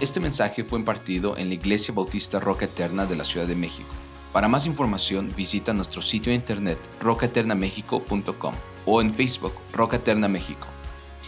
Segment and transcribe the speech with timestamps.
[0.00, 3.88] Este mensaje fue impartido en la Iglesia Bautista Roca Eterna de la Ciudad de México.
[4.32, 8.54] Para más información visita nuestro sitio de internet rocaeternamexico.com
[8.86, 10.68] o en Facebook Roca Eterna México.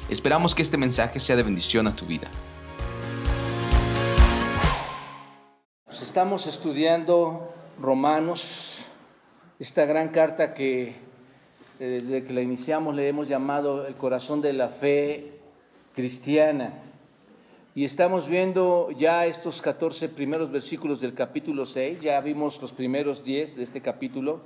[0.08, 2.30] Esperamos que este mensaje sea de bendición a tu vida.
[5.90, 8.84] Estamos estudiando Romanos,
[9.58, 10.94] esta gran carta que
[11.80, 15.40] eh, desde que la iniciamos le hemos llamado el corazón de la fe
[15.92, 16.84] cristiana.
[17.72, 23.22] Y estamos viendo ya estos 14 primeros versículos del capítulo 6, ya vimos los primeros
[23.22, 24.40] 10 de este capítulo.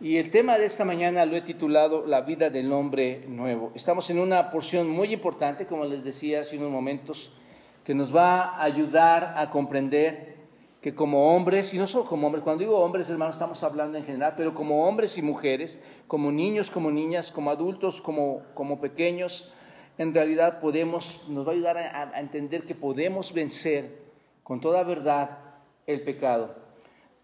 [0.00, 3.70] Y el tema de esta mañana lo he titulado La vida del hombre nuevo.
[3.76, 7.30] Estamos en una porción muy importante, como les decía hace unos momentos,
[7.84, 10.38] que nos va a ayudar a comprender
[10.80, 14.04] que como hombres, y no solo como hombres, cuando digo hombres, hermanos, estamos hablando en
[14.04, 19.52] general, pero como hombres y mujeres, como niños, como niñas, como adultos, como, como pequeños,
[19.98, 23.98] en realidad podemos, nos va a ayudar a, entender que podemos vencer
[24.42, 25.38] con toda verdad
[25.86, 26.54] el pecado.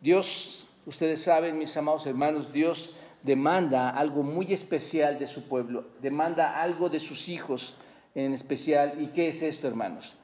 [0.00, 6.60] Dios, ustedes saben, mis amados hermanos, Dios demanda algo muy especial de su pueblo, demanda
[6.60, 7.76] algo de sus hijos
[8.14, 9.00] en especial.
[9.00, 10.16] ¿Y qué es esto, hermanos?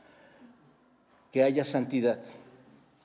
[1.33, 2.21] Que haya santidad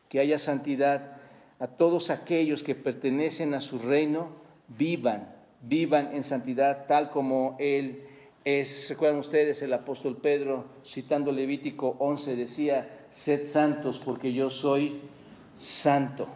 [0.10, 1.18] que haya santidad
[1.60, 4.30] a todos aquellos que pertenecen a su reino,
[4.68, 5.28] vivan,
[5.62, 8.08] vivan en santidad tal como Él
[8.46, 8.90] es.
[8.90, 15.02] ¿Recuerdan ustedes el apóstol Pedro citando Levítico 11 decía, sed santos porque yo soy
[15.58, 16.28] santo?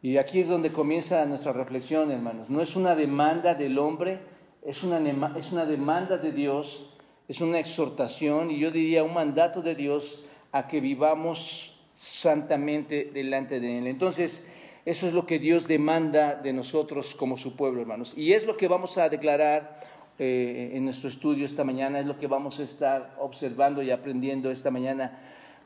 [0.00, 2.48] Y aquí es donde comienza nuestra reflexión, hermanos.
[2.48, 4.20] No es una demanda del hombre,
[4.62, 4.98] es una,
[5.36, 6.94] es una demanda de Dios,
[7.26, 13.58] es una exhortación y yo diría un mandato de Dios a que vivamos santamente delante
[13.58, 13.86] de Él.
[13.88, 14.46] Entonces,
[14.84, 18.14] eso es lo que Dios demanda de nosotros como su pueblo, hermanos.
[18.16, 19.77] Y es lo que vamos a declarar
[20.18, 24.50] eh, en nuestro estudio esta mañana, es lo que vamos a estar observando y aprendiendo
[24.50, 25.18] esta mañana.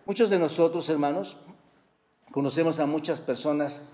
[0.04, 1.36] Muchos de nosotros, hermanos,
[2.30, 3.88] conocemos a muchas personas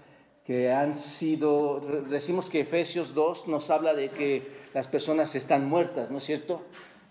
[0.44, 6.10] que han sido, decimos que Efesios 2 nos habla de que las personas están muertas,
[6.10, 6.62] ¿no es cierto?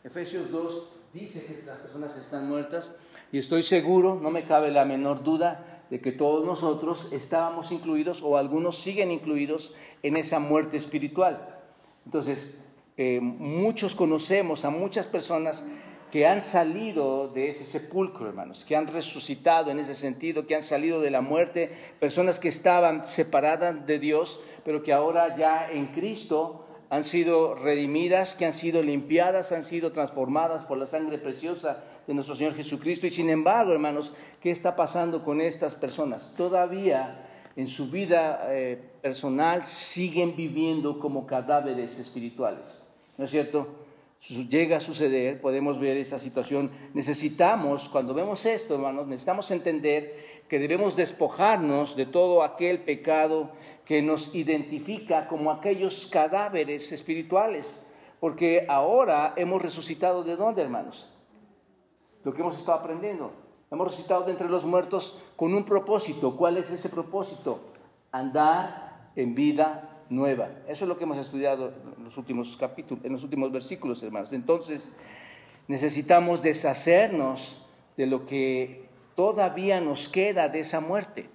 [0.04, 2.98] Efesios 2 dice que las personas están muertas.
[3.32, 8.22] Y estoy seguro, no me cabe la menor duda, de que todos nosotros estábamos incluidos
[8.22, 11.62] o algunos siguen incluidos en esa muerte espiritual.
[12.06, 12.62] Entonces,
[12.98, 15.64] eh, muchos conocemos a muchas personas
[16.12, 20.64] que han salido de ese sepulcro, hermanos, que han resucitado en ese sentido, que han
[20.64, 25.88] salido de la muerte, personas que estaban separadas de Dios, pero que ahora ya en
[25.88, 31.84] Cristo han sido redimidas, que han sido limpiadas, han sido transformadas por la sangre preciosa
[32.08, 33.06] de nuestro Señor Jesucristo.
[33.06, 36.34] Y sin embargo, hermanos, ¿qué está pasando con estas personas?
[36.38, 42.87] Todavía en su vida eh, personal siguen viviendo como cadáveres espirituales.
[43.18, 43.68] ¿No es cierto?
[44.50, 46.72] Llega a suceder, podemos ver esa situación.
[46.94, 53.52] Necesitamos, cuando vemos esto, hermanos, necesitamos entender que debemos despojarnos de todo aquel pecado
[53.86, 57.86] que nos identifica como aquellos cadáveres espirituales.
[58.20, 61.08] Porque ahora hemos resucitado de dónde, hermanos?
[62.28, 63.32] lo que hemos estado aprendiendo.
[63.72, 66.36] Hemos resucitado de entre los muertos con un propósito.
[66.36, 67.62] ¿Cuál es ese propósito?
[68.12, 70.50] Andar en vida nueva.
[70.68, 74.34] Eso es lo que hemos estudiado en los últimos capítulos, en los últimos versículos, hermanos.
[74.34, 74.96] Entonces,
[75.68, 77.62] necesitamos deshacernos
[77.96, 81.30] de lo que todavía nos queda de esa muerte.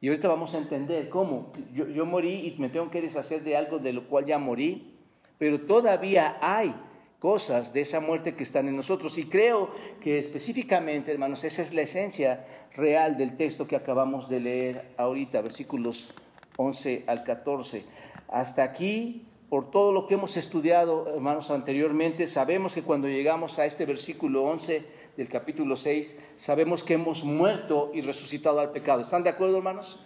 [0.00, 1.52] Y ahorita vamos a entender cómo.
[1.72, 4.94] Yo, yo morí y me tengo que deshacer de algo de lo cual ya morí,
[5.38, 6.74] pero todavía hay
[7.18, 9.18] cosas de esa muerte que están en nosotros.
[9.18, 9.70] Y creo
[10.00, 15.40] que específicamente, hermanos, esa es la esencia real del texto que acabamos de leer ahorita,
[15.40, 16.14] versículos
[16.58, 17.84] 11 al 14.
[18.28, 23.64] Hasta aquí, por todo lo que hemos estudiado, hermanos, anteriormente, sabemos que cuando llegamos a
[23.64, 24.84] este versículo 11
[25.16, 29.02] del capítulo 6, sabemos que hemos muerto y resucitado al pecado.
[29.02, 30.00] ¿Están de acuerdo, hermanos?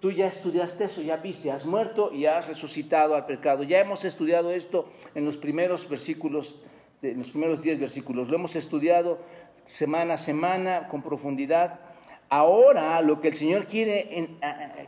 [0.00, 3.62] Tú ya estudiaste eso, ya viste, has muerto y has resucitado al pecado.
[3.62, 6.60] Ya hemos estudiado esto en los primeros versículos,
[7.02, 8.28] en los primeros diez versículos.
[8.28, 9.18] Lo hemos estudiado
[9.64, 11.80] semana a semana con profundidad.
[12.30, 14.38] Ahora lo que el Señor quiere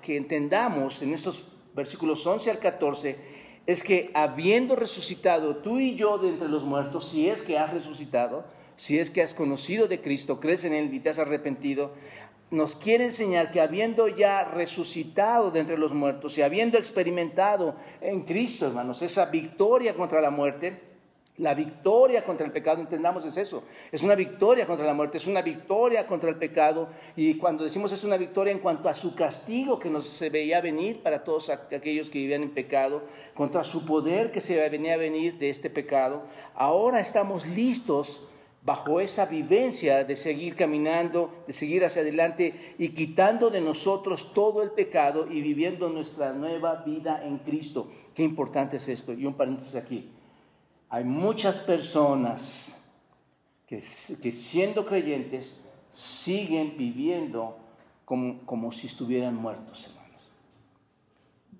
[0.00, 1.44] que entendamos en estos
[1.74, 3.18] versículos 11 al 14
[3.66, 7.72] es que habiendo resucitado tú y yo de entre los muertos, si es que has
[7.72, 8.44] resucitado,
[8.76, 11.92] si es que has conocido de Cristo, crees en Él y te has arrepentido,
[12.52, 18.22] nos quiere enseñar que habiendo ya resucitado de entre los muertos y habiendo experimentado en
[18.22, 20.91] Cristo, hermanos, esa victoria contra la muerte,
[21.38, 25.26] la victoria contra el pecado, entendamos es eso, es una victoria contra la muerte, es
[25.26, 29.14] una victoria contra el pecado y cuando decimos es una victoria en cuanto a su
[29.14, 33.86] castigo que nos se veía venir para todos aquellos que vivían en pecado, contra su
[33.86, 36.22] poder que se venía a venir de este pecado,
[36.54, 38.22] ahora estamos listos
[38.64, 44.62] bajo esa vivencia de seguir caminando, de seguir hacia adelante y quitando de nosotros todo
[44.62, 47.88] el pecado y viviendo nuestra nueva vida en Cristo.
[48.14, 49.14] Qué importante es esto.
[49.14, 50.08] Y un paréntesis aquí.
[50.92, 52.76] Hay muchas personas
[53.66, 57.56] que, siendo creyentes siguen viviendo
[58.04, 60.30] como, como si estuvieran muertos, hermanos.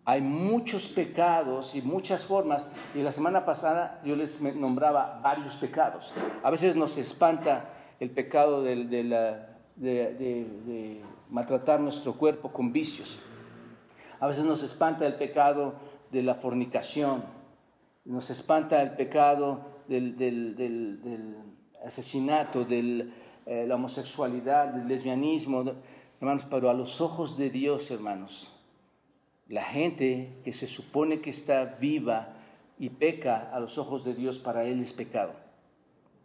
[0.04, 6.12] Hay muchos pecados y muchas formas, y la semana pasada yo les nombraba varios pecados.
[6.42, 7.70] A veces nos espanta
[8.00, 8.84] el pecado de,
[9.76, 13.22] de maltratar nuestro cuerpo con vicios.
[14.20, 15.72] A veces nos espanta el pecado
[16.10, 17.24] de la fornicación,
[18.04, 21.36] nos espanta el pecado del,
[21.84, 23.08] asesinato, de
[23.46, 25.64] eh, la homosexualidad, del lesbianismo,
[26.20, 28.50] hermanos, pero a los ojos de Dios, hermanos,
[29.48, 32.36] la gente que se supone que está viva
[32.78, 35.34] y peca a los ojos de Dios, para Él es pecado,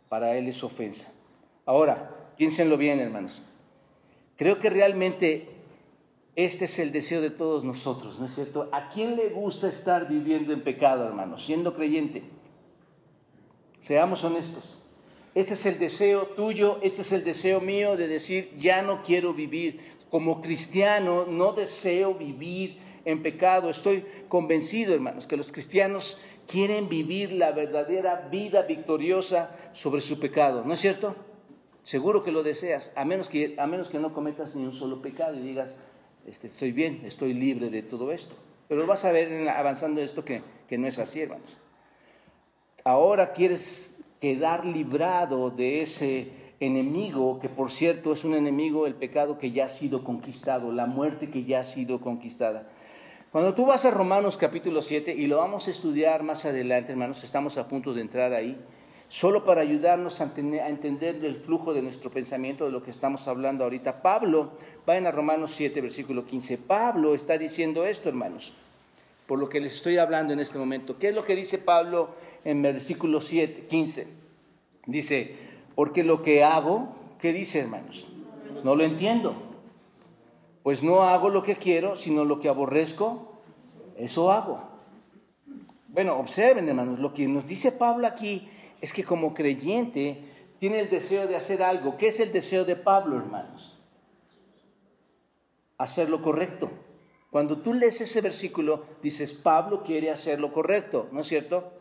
[0.09, 1.12] para Él es ofensa.
[1.65, 3.41] Ahora, piénsenlo bien, hermanos.
[4.38, 5.56] Creo que realmente
[6.37, 8.69] este es el deseo de todos nosotros, ¿no es cierto?
[8.71, 12.23] ¿A quién le gusta estar viviendo en pecado, hermanos, siendo creyente?
[13.79, 14.77] Seamos honestos.
[15.33, 19.33] Este es el deseo tuyo, este es el deseo mío de decir, ya no quiero
[19.33, 19.97] vivir.
[20.11, 23.71] Como cristiano no deseo vivir en pecado.
[23.71, 30.63] Estoy convencido, hermanos, que los cristianos quieren vivir la verdadera vida victoriosa sobre su pecado.
[30.63, 31.15] ¿No es cierto?
[31.81, 35.01] Seguro que lo deseas, a menos que, a menos que no cometas ni un solo
[35.01, 35.77] pecado y digas,
[36.27, 38.35] este, estoy bien, estoy libre de todo esto.
[38.68, 41.57] Pero vas a ver avanzando esto que, que no es así, hermanos.
[42.83, 49.38] Ahora quieres quedar librado de ese enemigo, que por cierto es un enemigo, el pecado
[49.38, 52.68] que ya ha sido conquistado, la muerte que ya ha sido conquistada.
[53.31, 57.23] Cuando tú vas a Romanos capítulo 7, y lo vamos a estudiar más adelante, hermanos,
[57.23, 58.57] estamos a punto de entrar ahí,
[59.09, 63.63] solo para ayudarnos a entender el flujo de nuestro pensamiento, de lo que estamos hablando
[63.63, 64.01] ahorita.
[64.01, 64.53] Pablo,
[64.87, 66.57] vayan a Romanos 7, versículo 15.
[66.59, 68.53] Pablo está diciendo esto, hermanos,
[69.27, 70.97] por lo que les estoy hablando en este momento.
[70.97, 72.11] ¿Qué es lo que dice Pablo
[72.45, 74.07] en versículo 7, 15?
[74.85, 75.35] Dice,
[75.75, 78.07] porque lo que hago, ¿qué dice, hermanos?
[78.63, 79.35] No lo entiendo.
[80.63, 83.41] Pues no hago lo que quiero, sino lo que aborrezco,
[83.97, 84.61] eso hago.
[85.89, 88.47] Bueno, observen, hermanos, lo que nos dice Pablo aquí
[88.79, 90.21] es que como creyente
[90.59, 91.97] tiene el deseo de hacer algo.
[91.97, 93.76] ¿Qué es el deseo de Pablo, hermanos?
[95.77, 96.69] Hacer lo correcto.
[97.29, 101.71] Cuando tú lees ese versículo, dices, Pablo quiere hacer lo correcto, ¿no es cierto?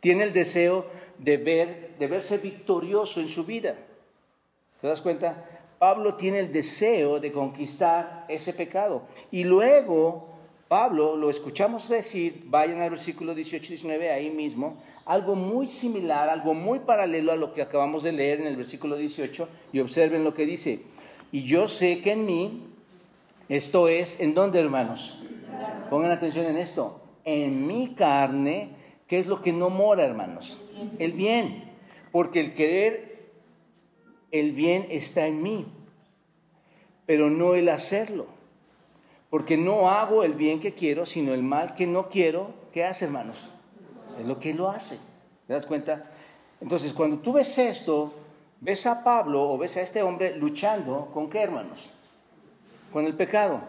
[0.00, 0.86] Tiene el deseo
[1.18, 3.76] de, ver, de verse victorioso en su vida.
[4.80, 5.44] ¿Te das cuenta?
[5.78, 9.02] Pablo tiene el deseo de conquistar ese pecado.
[9.30, 10.34] Y luego
[10.68, 16.28] Pablo, lo escuchamos decir, vayan al versículo 18 y 19, ahí mismo, algo muy similar,
[16.28, 20.24] algo muy paralelo a lo que acabamos de leer en el versículo 18, y observen
[20.24, 20.82] lo que dice.
[21.30, 22.73] Y yo sé que en mí,
[23.48, 25.22] esto es, ¿en dónde, hermanos?
[25.90, 27.00] Pongan atención en esto.
[27.24, 28.70] En mi carne,
[29.06, 30.60] ¿qué es lo que no mora, hermanos?
[30.98, 31.72] El bien.
[32.12, 33.30] Porque el querer,
[34.30, 35.66] el bien está en mí,
[37.06, 38.34] pero no el hacerlo
[39.34, 42.54] porque no hago el bien que quiero, sino el mal que no quiero.
[42.72, 43.50] ¿Qué hace, hermanos?
[44.16, 45.00] Es lo que lo hace.
[45.48, 46.08] ¿Te das cuenta?
[46.60, 48.14] Entonces, cuando tú ves esto,
[48.60, 51.90] ves a Pablo o ves a este hombre luchando con qué, hermanos?
[52.94, 53.60] Con el pecado.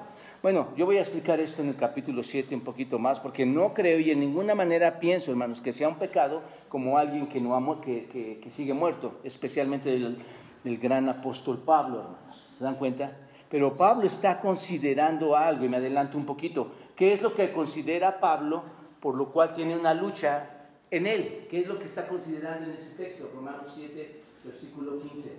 [0.44, 3.74] Bueno, yo voy a explicar esto en el capítulo 7 un poquito más, porque no
[3.74, 7.55] creo y en ninguna manera pienso, hermanos, que sea un pecado como alguien que, no
[7.55, 8.05] amo, que,
[8.39, 10.20] que, sigue muerto, especialmente el,
[10.63, 12.48] el gran apóstol Pablo, hermanos.
[12.55, 13.17] ¿Se dan cuenta?
[13.50, 16.72] Pero Pablo está considerando algo, y me adelanto un poquito.
[16.96, 18.62] ¿Qué es lo que considera Pablo,
[19.00, 21.48] por lo cual tiene una lucha en él?
[21.50, 23.32] ¿Qué es lo que está considerando en ese texto?
[23.34, 25.32] Romanos 7, versículo 15,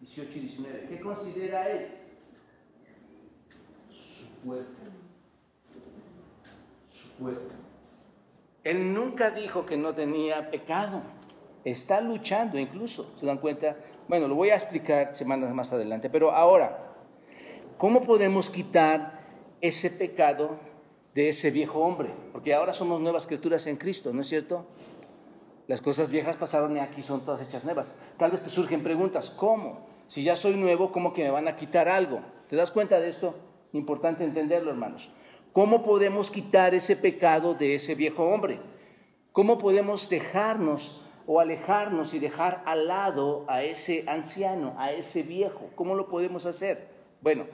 [0.00, 0.86] 18 y 19.
[0.88, 2.01] ¿Qué considera él?
[4.44, 4.82] Cuerpo.
[6.90, 7.54] Su cuerpo.
[8.64, 11.02] Él nunca dijo que no tenía pecado.
[11.64, 13.76] Está luchando incluso, ¿se dan cuenta?
[14.08, 16.92] Bueno, lo voy a explicar semanas más adelante, pero ahora,
[17.82, 19.18] ¿Cómo podemos quitar
[19.60, 20.56] ese pecado
[21.16, 22.10] de ese viejo hombre?
[22.30, 24.64] Porque ahora somos nuevas criaturas en Cristo, ¿no es cierto?
[25.66, 27.96] Las cosas viejas pasaron y aquí son todas hechas nuevas.
[28.18, 29.84] Tal vez te surgen preguntas, ¿cómo?
[30.06, 32.20] Si ya soy nuevo, ¿cómo que me van a quitar algo?
[32.48, 33.34] ¿Te das cuenta de esto?
[33.72, 35.10] Importante entenderlo, hermanos.
[35.52, 38.58] ¿Cómo podemos quitar ese pecado de ese viejo hombre?
[39.32, 45.70] ¿Cómo podemos dejarnos o alejarnos y dejar al lado a ese anciano, a ese viejo?
[45.74, 46.88] ¿Cómo lo podemos hacer?
[47.20, 47.46] Bueno,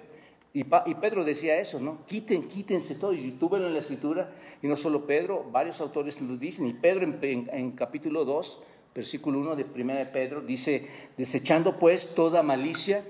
[0.52, 2.04] y, Pedro decía eso, ¿no?
[2.06, 3.12] Quiten, quítense todo.
[3.12, 4.32] Y tú en la escritura,
[4.62, 6.66] y no solo Pedro, varios autores lo dicen.
[6.66, 8.60] Y Pedro en, capítulo 2,
[8.94, 13.04] versículo 1 de 1 de Pedro, dice, desechando pues toda malicia,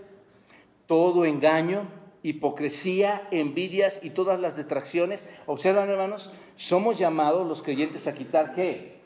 [0.86, 1.86] todo engaño,
[2.22, 5.28] hipocresía, envidias y todas las detracciones.
[5.46, 9.00] Observan, hermanos, somos llamados los creyentes a quitar qué?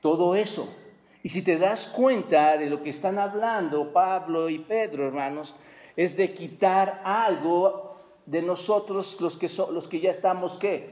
[0.00, 0.74] Todo eso.
[1.22, 5.56] Y si te das cuenta de lo que están hablando Pablo y Pedro, hermanos,
[5.96, 7.96] es de quitar algo
[8.26, 10.90] de nosotros los que, los que ya estamos qué?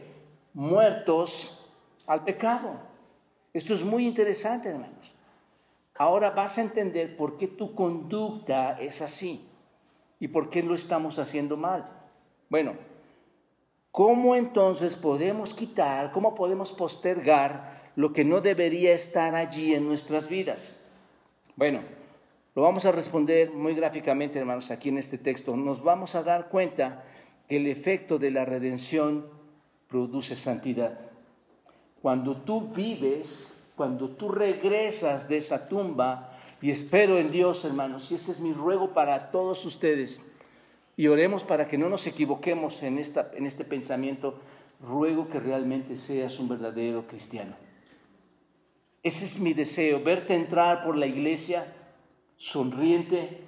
[0.55, 1.69] Muertos
[2.07, 2.81] al pecado.
[3.53, 5.13] Esto es muy interesante, hermanos.
[5.97, 9.47] Ahora vas a entender por qué tu conducta es así
[10.23, 11.85] y por qué lo estamos haciendo mal.
[12.49, 12.75] Bueno,
[13.91, 20.29] ¿cómo entonces podemos quitar, cómo podemos postergar lo que no debería estar allí en nuestras
[20.29, 20.81] vidas?
[21.57, 21.81] Bueno,
[22.55, 25.57] lo vamos a responder muy gráficamente, hermanos, aquí en este texto.
[25.57, 27.03] Nos vamos a dar cuenta
[27.49, 29.27] que el efecto de la redención
[29.89, 31.05] produce santidad.
[32.01, 36.32] Cuando tú vives, cuando tú regresas de esa tumba,
[36.63, 40.23] y espero en Dios, hermanos, y ese es mi ruego para todos ustedes.
[40.97, 44.39] Y oremos para que no nos equivoquemos en, esta, en este pensamiento.
[44.81, 47.57] Ruego que realmente seas un verdadero cristiano.
[49.03, 51.67] Ese es mi deseo, verte entrar por la iglesia
[52.37, 53.41] sonriente,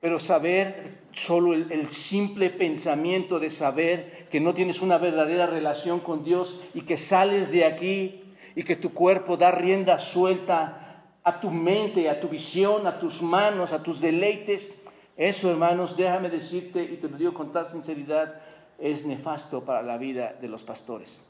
[0.00, 6.00] pero saber solo el, el, simple pensamiento de saber que no tienes una verdadera relación
[6.00, 8.22] con Dios y que sales de aquí
[8.56, 10.81] y que tu cuerpo da rienda suelta
[11.24, 14.82] a tu mente, a tu visión, a tus manos, a tus deleites.
[15.16, 18.40] Eso, hermanos, déjame decirte, y te lo digo con toda sinceridad,
[18.78, 21.22] es nefasto para la vida de los pastores.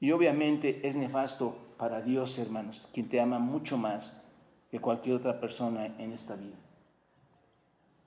[0.00, 4.20] Y obviamente es nefasto para Dios, hermanos, quien te ama mucho más
[4.70, 6.56] que cualquier otra persona en esta vida.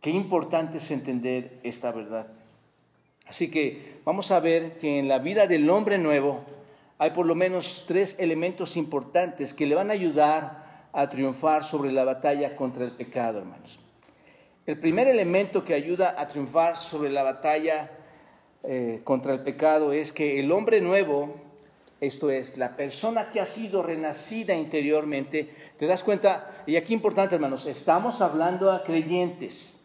[0.02, 2.28] Qué importante es entender esta verdad.
[3.28, 6.44] Así que vamos a ver que en la vida del hombre nuevo
[6.98, 10.65] hay por lo menos tres elementos importantes que le van a ayudar
[10.96, 13.80] a triunfar sobre la batalla contra el pecado, hermanos.
[14.66, 17.92] El primer elemento que ayuda a triunfar sobre la batalla
[18.64, 21.36] eh, contra el pecado es que el hombre nuevo,
[22.00, 27.36] esto es, la persona que ha sido renacida interiormente, te das cuenta, y aquí importante
[27.36, 29.78] hermanos, estamos hablando a creyentes.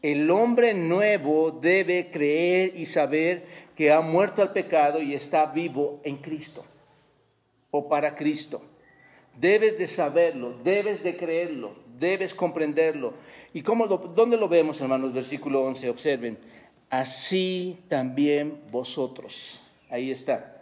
[0.00, 6.00] El hombre nuevo debe creer y saber que ha muerto al pecado y está vivo
[6.04, 6.64] en Cristo
[7.72, 8.62] o para Cristo.
[9.40, 13.14] Debes de saberlo, debes de creerlo, debes comprenderlo.
[13.52, 15.12] ¿Y cómo dónde lo vemos, hermanos?
[15.12, 16.38] Versículo 11, observen.
[16.90, 19.60] Así también vosotros.
[19.90, 20.56] Ahí está.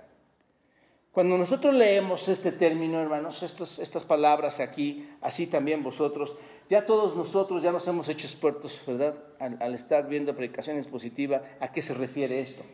[1.13, 6.35] Cuando nosotros leemos este término, hermanos, estas palabras aquí, así también vosotros,
[6.69, 9.15] ya todos nosotros ya nos hemos hecho expertos, ¿verdad?
[9.39, 12.65] Al, al estar viendo predicación expositiva, ¿a qué se refiere esto?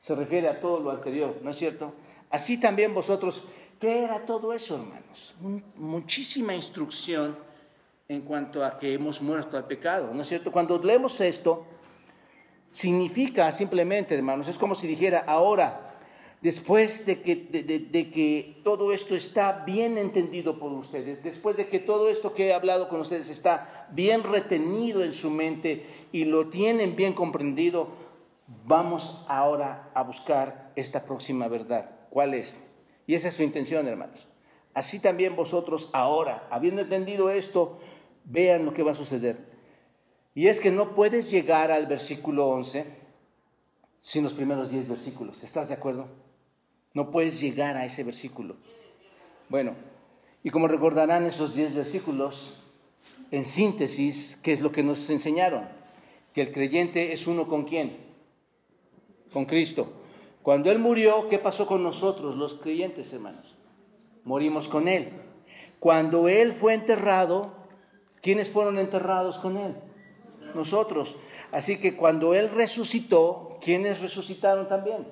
[0.00, 1.92] Se refiere a todo lo anterior, ¿no es cierto?
[2.30, 3.44] Así también vosotros
[3.82, 5.34] ¿Qué era todo eso, hermanos?
[5.74, 7.36] muchísima instrucción
[8.06, 10.52] en cuanto a que hemos muerto al pecado, ¿no es cierto?
[10.52, 11.66] Cuando leemos esto,
[12.70, 15.96] significa simplemente, hermanos, es como si dijera, ahora,
[16.40, 21.80] después de que, de que todo esto está bien entendido por ustedes, después de que
[21.80, 26.46] todo esto que he hablado con ustedes está bien retenido en su mente y lo
[26.46, 27.88] tienen bien comprendido,
[28.64, 31.90] vamos ahora a buscar esta próxima verdad.
[32.10, 32.56] ¿Cuál es?
[33.06, 34.26] Y esa es su intención, hermanos.
[34.74, 37.78] Así también vosotros ahora, habiendo entendido esto,
[38.24, 39.38] vean lo que va a suceder.
[40.34, 42.86] Y es que no puedes llegar al versículo 11
[44.00, 45.42] sin los primeros 10 versículos.
[45.42, 46.06] ¿Estás de acuerdo?
[46.94, 48.56] No puedes llegar a ese versículo.
[49.48, 49.74] Bueno,
[50.42, 52.54] y como recordarán esos 10 versículos,
[53.30, 55.68] en síntesis, ¿qué es lo que nos enseñaron?
[56.32, 57.96] Que el creyente es uno con quién?
[59.32, 60.01] Con Cristo.
[60.42, 63.54] Cuando Él murió, ¿qué pasó con nosotros, los creyentes, hermanos?
[64.24, 65.12] Morimos con Él.
[65.78, 67.52] Cuando Él fue enterrado,
[68.20, 69.76] ¿quiénes fueron enterrados con Él?
[70.54, 71.16] Nosotros.
[71.52, 75.06] Así que cuando Él resucitó, ¿quiénes resucitaron también?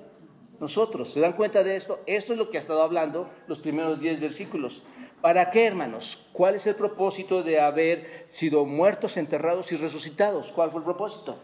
[0.59, 1.13] Nosotros.
[1.13, 1.99] ¿Se dan cuenta de esto?
[2.05, 4.83] Esto es lo que ha estado hablando los primeros diez versículos.
[5.21, 6.27] ¿Para qué, hermanos?
[6.33, 10.51] ¿Cuál es el propósito de haber sido muertos, enterrados y resucitados?
[10.51, 11.37] ¿Cuál fue el propósito?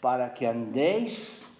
[0.00, 1.53] Para que andéis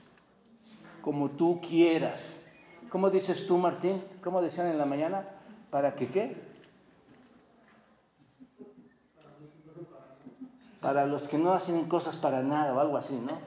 [1.04, 2.46] como tú quieras.
[2.88, 4.02] ¿Cómo dices tú, Martín?
[4.22, 5.28] ¿Cómo decían en la mañana?
[5.68, 6.34] ¿Para que qué?
[10.80, 13.38] Para los que no hacen cosas para nada o algo así, ¿no?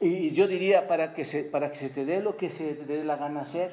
[0.00, 2.84] Y yo diría para que se, para que se te dé lo que se te
[2.84, 3.72] dé la gana hacer.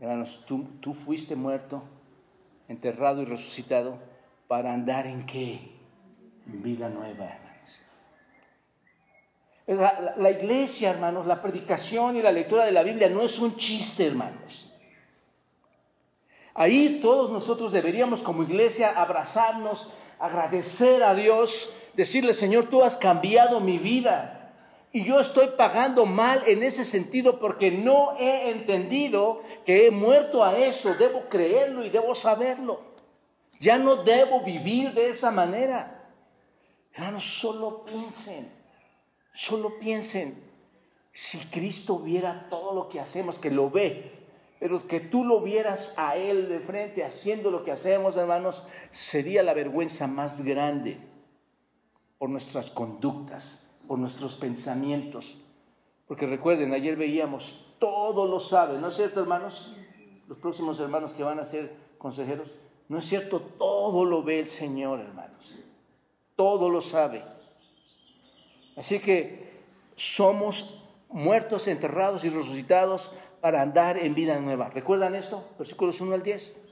[0.00, 1.84] Hermanos, tú, tú fuiste muerto,
[2.66, 3.98] enterrado y resucitado
[4.48, 5.60] para andar en qué?
[6.46, 7.45] Vida nueva.
[9.66, 14.06] La, iglesia, hermanos, la predicación y la lectura de la Biblia no es un chiste,
[14.06, 14.70] hermanos.
[16.54, 19.88] Ahí todos nosotros deberíamos como iglesia abrazarnos,
[20.20, 24.54] agradecer a Dios, decirle, Señor, tú has cambiado mi vida.
[24.92, 30.42] Y yo estoy pagando mal en ese sentido porque no he entendido que he muerto
[30.42, 30.94] a eso.
[30.94, 32.80] Debo creerlo y debo saberlo.
[33.60, 36.08] Ya no debo vivir de esa manera.
[36.94, 38.50] Hermanos, solo piensen,
[39.36, 40.42] solo piensen,
[41.12, 44.12] si Cristo viera todo lo que hacemos, que lo ve,
[44.58, 49.42] pero que tú lo vieras a Él de frente haciendo lo que hacemos, hermanos, sería
[49.42, 50.98] la vergüenza más grande
[52.18, 55.36] por nuestras conductas, por nuestros pensamientos.
[56.08, 59.74] Porque recuerden, ayer veíamos, todo lo sabe, ¿no es cierto, hermanos?
[60.28, 62.54] Los próximos hermanos que van a ser consejeros,
[62.88, 63.40] ¿no es cierto?
[63.40, 65.58] Todo lo ve el Señor, hermanos.
[66.34, 67.35] Todo lo sabe.
[68.76, 69.46] Así que
[69.96, 74.70] somos muertos, enterrados y resucitados para andar en vida nueva.
[74.70, 75.44] ¿Recuerdan esto?
[75.58, 76.62] Versículos 1 al 10.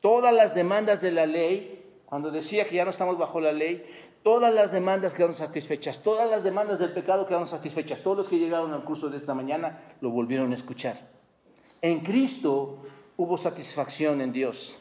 [0.00, 3.84] Todas las demandas de la ley, cuando decía que ya no estamos bajo la ley,
[4.22, 8.02] todas las demandas quedaron satisfechas, todas las demandas del pecado quedaron satisfechas.
[8.02, 10.96] Todos los que llegaron al curso de esta mañana lo volvieron a escuchar.
[11.82, 12.78] En Cristo
[13.16, 14.78] hubo satisfacción en Dios.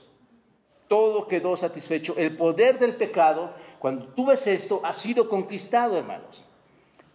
[0.88, 2.16] Todo quedó satisfecho.
[2.18, 6.46] El poder del pecado, cuando tú ves esto, ha sido conquistado, hermanos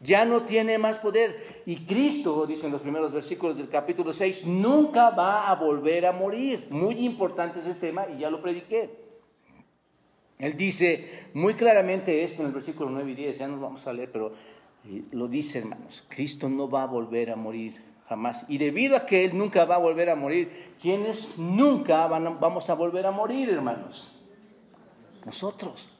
[0.05, 1.63] ya no tiene más poder.
[1.67, 6.67] Y Cristo, dicen los primeros versículos del capítulo 6, nunca va a volver a morir.
[6.71, 9.03] Muy importante ese tema y ya lo prediqué.
[10.39, 13.93] Él dice muy claramente esto en el versículo 9 y 10, ya nos vamos a
[13.93, 14.33] leer, pero
[14.85, 18.45] eh, lo dice hermanos, Cristo no va a volver a morir jamás.
[18.49, 22.75] Y debido a que Él nunca va a volver a morir, ¿quiénes nunca vamos a
[22.75, 24.13] volver a morir, hermanos?
[25.25, 25.94] Nosotros.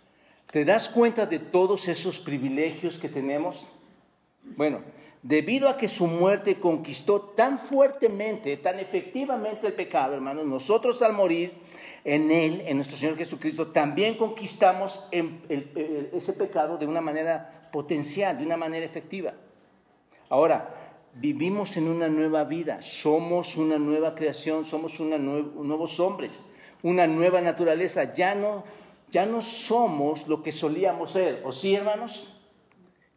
[0.55, 3.67] ¿Te das cuenta de todos esos privilegios que tenemos?
[4.57, 4.83] Bueno,
[5.21, 11.13] debido a que su muerte conquistó tan fuertemente, tan efectivamente el pecado, hermanos, nosotros al
[11.13, 11.55] morir
[12.05, 18.47] en Él, en nuestro Señor Jesucristo, también conquistamos ese pecado de una manera potencial, de
[18.47, 19.35] una manera efectiva.
[20.29, 20.73] Ahora,
[21.15, 26.45] vivimos en una nueva vida, somos una nueva creación, somos nuevos hombres,
[26.85, 28.15] una nueva naturaleza.
[28.15, 28.63] Ya no,
[29.15, 32.27] ya no somos lo que solíamos ser, ¿o sí, hermanos?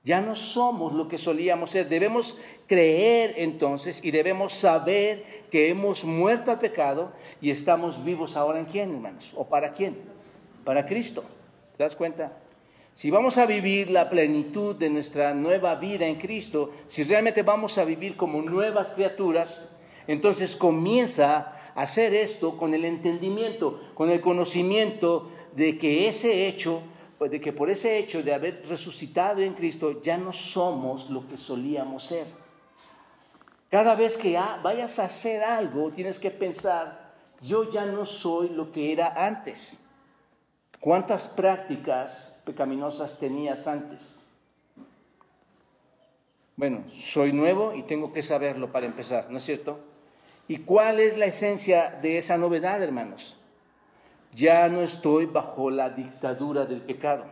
[0.03, 1.89] Ya no somos lo que solíamos ser.
[1.89, 8.59] Debemos creer entonces y debemos saber que hemos muerto al pecado y estamos vivos ahora
[8.59, 9.33] en quién, hermanos?
[9.35, 9.97] ¿O para quién?
[10.63, 11.23] Para Cristo.
[11.77, 12.37] ¿Te das cuenta?
[12.93, 17.79] Si vamos a vivir la plenitud de nuestra nueva vida en Cristo, si realmente vamos
[17.79, 24.21] a vivir como nuevas criaturas, entonces comienza a hacer esto con el entendimiento, con el
[24.21, 26.83] conocimiento de que ese hecho
[27.17, 31.27] pues de que por ese hecho de haber resucitado en Cristo ya no somos lo
[31.27, 32.27] que solíamos ser.
[33.71, 38.71] Cada vez que vayas a hacer algo, tienes que pensar, yo ya no soy lo
[38.71, 39.79] que era antes.
[40.79, 44.21] ¿Cuántas prácticas pecaminosas tenías antes?
[46.55, 49.79] Bueno, soy nuevo y tengo que saberlo para empezar, ¿no es cierto?
[50.47, 53.36] ¿Y cuál es la esencia de esa novedad, hermanos?
[54.37, 57.25] Ya no estoy bajo la dictadura del pecado.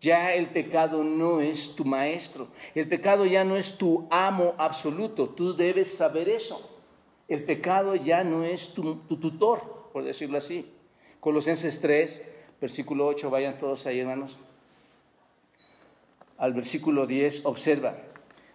[0.00, 2.48] Ya el pecado no es tu maestro.
[2.74, 5.28] El pecado ya no es tu amo absoluto.
[5.28, 6.80] Tú debes saber eso.
[7.28, 10.66] El pecado ya no es tu, tutor, por decirlo así.
[11.20, 12.26] Colosenses 3,
[12.58, 14.38] versículo 8, vayan todos ahí hermanos.
[16.38, 17.98] Al versículo 10, observa.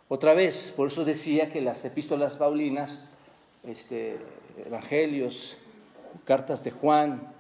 [0.08, 3.00] Otra vez, por eso decía que las epístolas paulinas,
[3.63, 4.17] este,
[4.65, 5.58] evangelios,
[6.25, 7.34] cartas de Juan,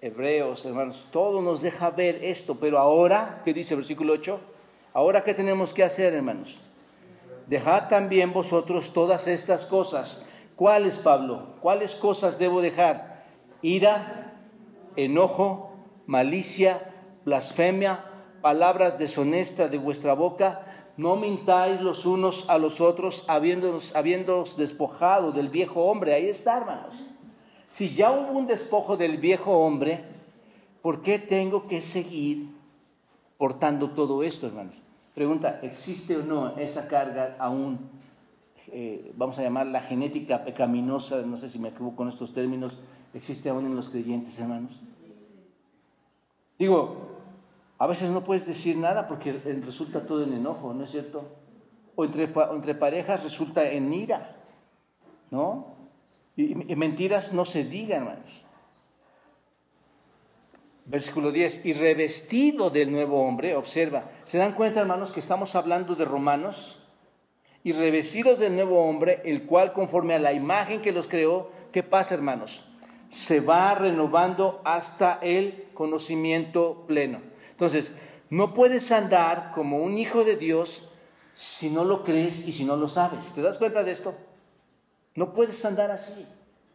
[0.00, 4.40] Hebreos, hermanos, todo nos deja ver esto, pero ahora, ¿qué dice el versículo 8?
[4.92, 6.60] Ahora, ¿qué tenemos que hacer, hermanos?
[7.46, 10.26] Dejad también vosotros todas estas cosas.
[10.54, 11.56] ¿Cuáles, Pablo?
[11.60, 13.24] ¿Cuáles cosas debo dejar?
[13.62, 14.34] Ira,
[14.96, 15.72] enojo,
[16.06, 16.92] malicia,
[17.24, 18.04] blasfemia,
[18.42, 20.66] palabras deshonestas de vuestra boca.
[20.96, 26.14] No mintáis los unos a los otros, habiéndonos, habiéndoos despojado del viejo hombre.
[26.14, 27.04] Ahí está, hermanos
[27.68, 30.04] si ya hubo un despojo del viejo hombre,
[30.82, 32.48] ¿por qué tengo que seguir
[33.38, 34.74] portando todo esto, hermanos?
[35.14, 37.78] Pregunta, ¿existe o no esa carga aún,
[38.68, 42.78] eh, vamos a llamar la genética pecaminosa, no sé si me equivoco con estos términos,
[43.14, 44.80] existe aún en los creyentes, hermanos?
[46.58, 47.16] Digo,
[47.78, 51.24] a veces no puedes decir nada porque resulta todo en enojo, ¿no es cierto?
[51.94, 54.36] O entre, entre parejas resulta en ira,
[55.30, 55.75] ¿no?
[56.36, 58.44] Y, mentiras no se digan, hermanos.
[60.84, 65.96] Versículo 10, y revestido del nuevo hombre, observa, ¿se dan cuenta, hermanos, que estamos hablando
[65.96, 66.80] de romanos?
[67.64, 71.82] Y revestidos del nuevo hombre, el cual conforme a la imagen que los creó, ¿qué
[71.82, 72.68] pasa, hermanos?
[73.08, 77.20] Se va renovando hasta el conocimiento pleno.
[77.50, 77.94] Entonces,
[78.30, 80.88] no puedes andar como un hijo de Dios
[81.34, 83.32] si no lo crees y si no lo sabes.
[83.32, 84.14] ¿Te das cuenta de esto?
[85.16, 86.26] No puedes andar así.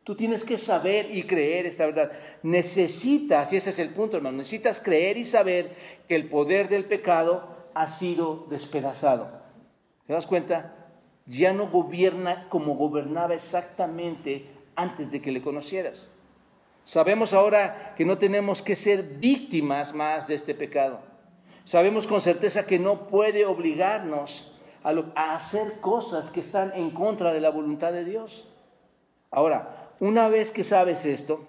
[0.04, 2.12] Tú tienes que saber y creer esta verdad.
[2.42, 5.76] Necesitas, y ese es el punto, hermano, necesitas creer y saber
[6.08, 9.30] que el poder del pecado ha sido despedazado.
[10.08, 10.76] ¿Te das cuenta?
[11.28, 16.10] Ya no gobierna como gobernaba exactamente antes de que le conocieras.
[16.84, 21.00] Sabemos ahora que no tenemos que ser víctimas más de este pecado.
[21.64, 24.51] Sabemos con certeza que no puede obligarnos
[24.84, 28.48] a, a hacer cosas que están en contra de la voluntad de Dios.
[29.30, 31.48] Ahora, una vez que sabes esto,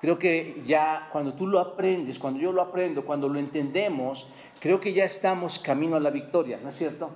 [0.00, 4.28] creo que ya cuando tú lo aprendes, cuando yo lo aprendo, cuando lo entendemos,
[4.60, 7.10] creo que ya estamos camino a la victoria, ¿no es cierto?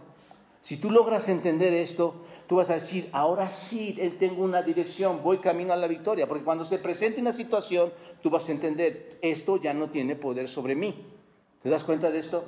[0.61, 2.14] Si tú logras entender esto,
[2.46, 6.26] tú vas a decir, ahora sí, él tengo una dirección, voy camino a la victoria,
[6.26, 10.48] porque cuando se presente una situación, tú vas a entender, esto ya no tiene poder
[10.48, 11.07] sobre mí.
[11.62, 12.44] ¿Te das cuenta de esto?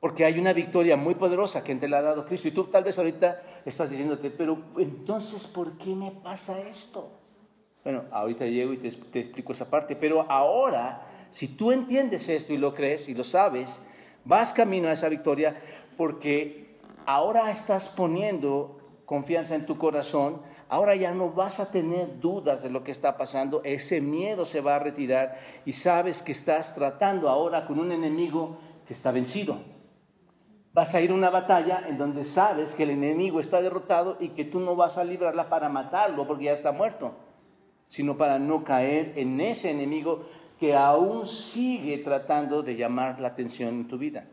[0.00, 2.48] Porque hay una victoria muy poderosa que te la ha dado Cristo.
[2.48, 7.10] Y tú tal vez ahorita estás diciéndote, pero entonces, ¿por qué me pasa esto?
[7.84, 9.96] Bueno, ahorita llego y te, te, explico esa parte.
[9.96, 13.82] Pero ahora, si tú entiendes esto y lo crees y lo sabes,
[14.24, 15.60] vas camino a esa victoria
[15.98, 20.40] porque ahora estás poniendo confianza en tu corazón.
[20.70, 23.60] Ahora ya no vas a tener dudas de lo que está pasando.
[23.64, 28.56] Ese miedo se va a retirar y sabes que estás tratando ahora con un enemigo
[28.86, 29.58] que está vencido
[30.72, 34.28] Vas a ir a una batalla en donde sabes que el enemigo está derrotado y
[34.28, 37.14] que tú no vas a librarla para matarlo porque ya está muerto,
[37.88, 40.26] sino para no caer en ese enemigo
[40.60, 44.26] que aún sigue tratando de llamar la atención en tu vida.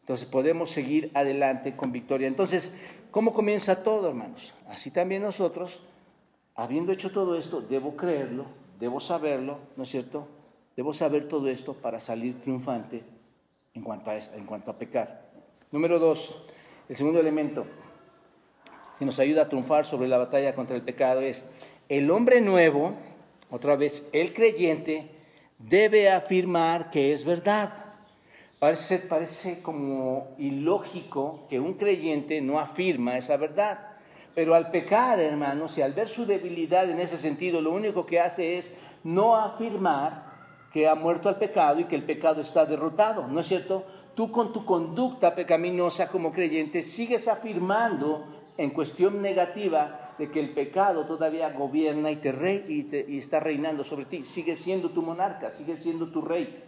[0.00, 2.26] Entonces podemos seguir adelante con victoria.
[2.26, 2.74] Entonces,
[3.12, 4.52] ¿cómo comienza todo, hermanos?
[4.68, 5.80] Así también nosotros,
[6.56, 8.46] habiendo hecho todo esto, debo creerlo,
[8.80, 10.26] debo saberlo, ¿no es cierto?
[10.74, 13.04] Debo saber todo esto para salir triunfante
[13.74, 15.30] en cuanto a, en cuanto a pecar.
[15.70, 16.44] Número dos,
[16.88, 17.66] el segundo elemento
[18.98, 21.50] que nos ayuda a triunfar sobre la batalla contra el pecado es
[21.88, 22.94] el hombre nuevo,
[23.50, 25.10] otra vez el creyente,
[25.58, 27.72] debe afirmar que es verdad.
[28.58, 33.88] Parece, parece como ilógico que un creyente no afirma esa verdad.
[34.34, 38.20] Pero al pecar, hermanos, y al ver su debilidad en ese sentido, lo único que
[38.20, 40.31] hace es no afirmar
[40.72, 43.84] que ha muerto al pecado y que el pecado está derrotado, ¿no es cierto?
[44.14, 48.24] Tú con tu conducta pecaminosa como creyente sigues afirmando
[48.56, 53.84] en cuestión negativa de que el pecado todavía gobierna y, te rey, y, está reinando
[53.84, 54.24] sobre ti.
[54.24, 56.62] Sigue siendo tu monarca, sigue siendo tu rey.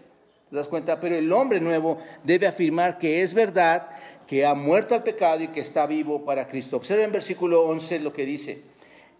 [0.50, 1.00] ¿Te das cuenta?
[1.00, 3.88] Pero el hombre nuevo debe afirmar que es verdad,
[4.26, 6.76] que ha muerto al pecado y que está vivo para Cristo.
[6.76, 8.62] Observen en versículo 11 lo que dice.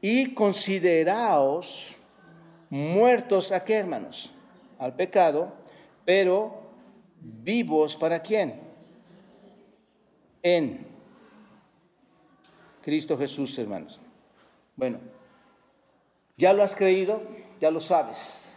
[0.00, 1.94] Y consideraos
[2.70, 4.34] muertos a qué, hermanos?
[4.78, 5.52] Al pecado,
[6.04, 6.54] pero
[7.20, 8.60] vivos para quién?
[10.42, 10.86] En
[12.82, 13.98] Cristo Jesús, hermanos.
[14.76, 14.98] Bueno,
[16.36, 17.22] ya lo has creído,
[17.60, 18.50] ya lo sabes.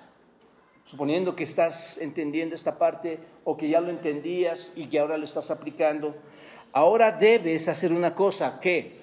[0.85, 5.25] Suponiendo que estás entendiendo esta parte o que ya lo entendías y que ahora lo
[5.25, 6.15] estás aplicando,
[6.71, 8.97] ahora debes hacer una cosa, que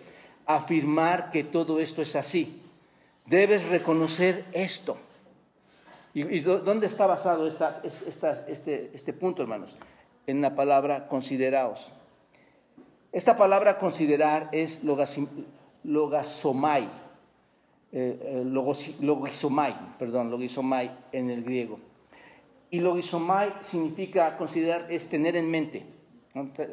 [0.46, 2.60] afirmar que todo esto es así.
[3.26, 4.98] Debes reconocer esto.
[6.14, 7.82] ¿Y, dónde está basado esta,
[8.46, 9.76] este, este punto, hermanos?
[10.28, 11.92] En la palabra consideraos.
[13.10, 14.82] Esta palabra considerar es
[15.82, 16.84] logasomai,
[17.92, 18.44] eh, eh
[19.00, 21.80] logisomai, perdón, logisomai en el griego.
[22.70, 25.84] Y logisomai significa considerar, es tener en mente.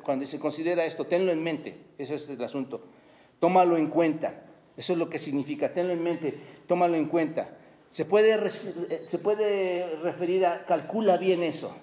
[0.04, 2.82] Cuando se considera esto, tenlo en mente, eso es el asunto.
[3.40, 4.44] Tómalo en cuenta,
[4.78, 7.58] eso es lo que significa, tenlo en mente, tómalo en cuenta.
[7.92, 8.50] Se puede, eh,
[9.06, 11.76] se puede referir a calcula bien eso,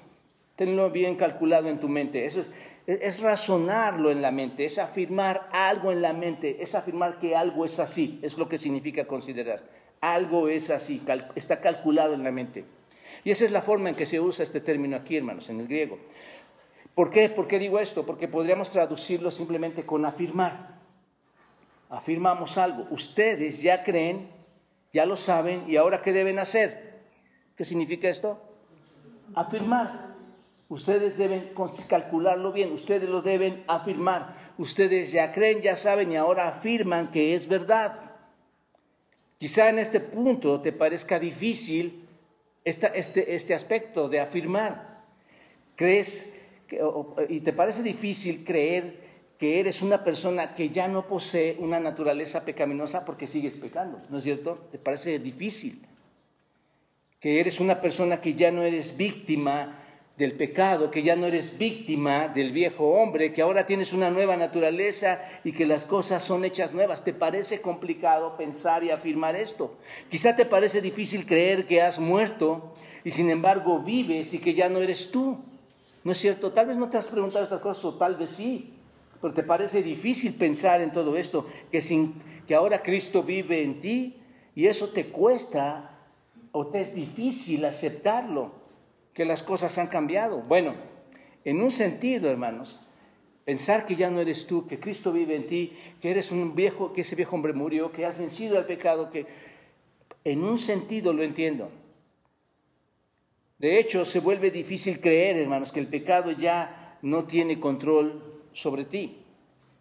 [0.56, 2.24] tenlo bien calculado en tu mente.
[2.24, 2.42] Eso
[2.86, 7.66] es, razonarlo en la mente, es afirmar algo en la mente, es afirmar que algo
[7.66, 9.62] es así, es lo que significa considerar.
[10.00, 11.02] Algo es así,
[11.34, 12.64] está calculado en la mente.
[13.22, 15.68] Y esa es la forma en que se usa este término aquí, hermanos, en el
[15.68, 15.98] griego.
[16.94, 17.28] ¿Por qué?
[17.28, 18.06] ¿Por qué digo esto?
[18.06, 20.78] Porque podríamos traducirlo simplemente con afirmar.
[21.90, 22.86] Afirmamos algo.
[22.90, 24.37] Ustedes ya creen
[24.92, 27.00] ya lo saben y ahora ¿qué deben hacer?
[27.56, 28.40] ¿Qué significa esto?
[29.34, 30.16] Afirmar.
[30.68, 31.52] Ustedes deben
[31.88, 34.36] calcularlo bien, ustedes lo deben afirmar.
[34.58, 38.12] Ustedes ya creen, ya saben y ahora afirman que es verdad.
[39.38, 42.06] Quizá en este punto te parezca difícil
[42.64, 45.04] este, este aspecto de afirmar.
[45.76, 46.34] ¿Crees
[47.28, 49.07] y te parece difícil creer
[49.38, 54.18] que eres una persona que ya no posee una naturaleza pecaminosa porque sigues pecando, ¿no
[54.18, 54.68] es cierto?
[54.72, 55.86] ¿Te parece difícil?
[57.20, 59.84] Que eres una persona que ya no eres víctima
[60.16, 64.36] del pecado, que ya no eres víctima del viejo hombre, que ahora tienes una nueva
[64.36, 67.04] naturaleza y que las cosas son hechas nuevas.
[67.04, 69.78] ¿Te parece complicado pensar y afirmar esto?
[70.10, 72.72] Quizá te parece difícil creer que has muerto
[73.04, 75.38] y sin embargo vives y que ya no eres tú.
[76.02, 76.52] ¿No es cierto?
[76.52, 78.74] Tal vez no te has preguntado estas cosas o tal vez sí,
[79.20, 82.14] pero te parece difícil pensar en todo esto, que, sin,
[82.46, 84.16] que ahora Cristo vive en ti
[84.54, 85.98] y eso te cuesta
[86.52, 88.52] o te es difícil aceptarlo
[89.14, 90.42] que las cosas han cambiado.
[90.42, 90.74] Bueno,
[91.44, 92.80] en un sentido, hermanos,
[93.44, 96.92] pensar que ya no eres tú, que Cristo vive en ti, que eres un viejo,
[96.92, 99.26] que ese viejo hombre murió, que has vencido al pecado, que
[100.24, 101.70] en un sentido lo entiendo.
[103.58, 108.27] De hecho, se vuelve difícil creer, hermanos, que el pecado ya no tiene control
[108.58, 109.24] sobre ti.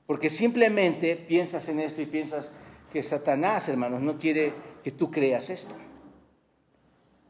[0.06, 2.52] Porque simplemente piensas en esto y piensas
[2.94, 5.76] que Satanás, hermanos, no quiere que tú creas esto.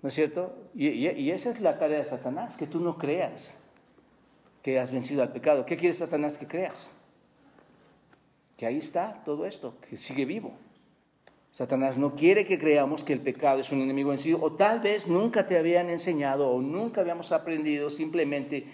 [0.01, 0.53] ¿No es cierto?
[0.75, 3.55] Y, esa es la tarea de Satanás, que tú no creas
[4.61, 5.65] que has vencido al pecado.
[5.65, 6.91] ¿Qué quiere Satanás que creas?
[8.57, 10.53] Que ahí está todo esto, que sigue vivo.
[11.51, 14.81] Satanás no quiere que creamos que el pecado es un enemigo en sí, o tal
[14.81, 18.67] vez nunca te habían enseñado o nunca habíamos aprendido simplemente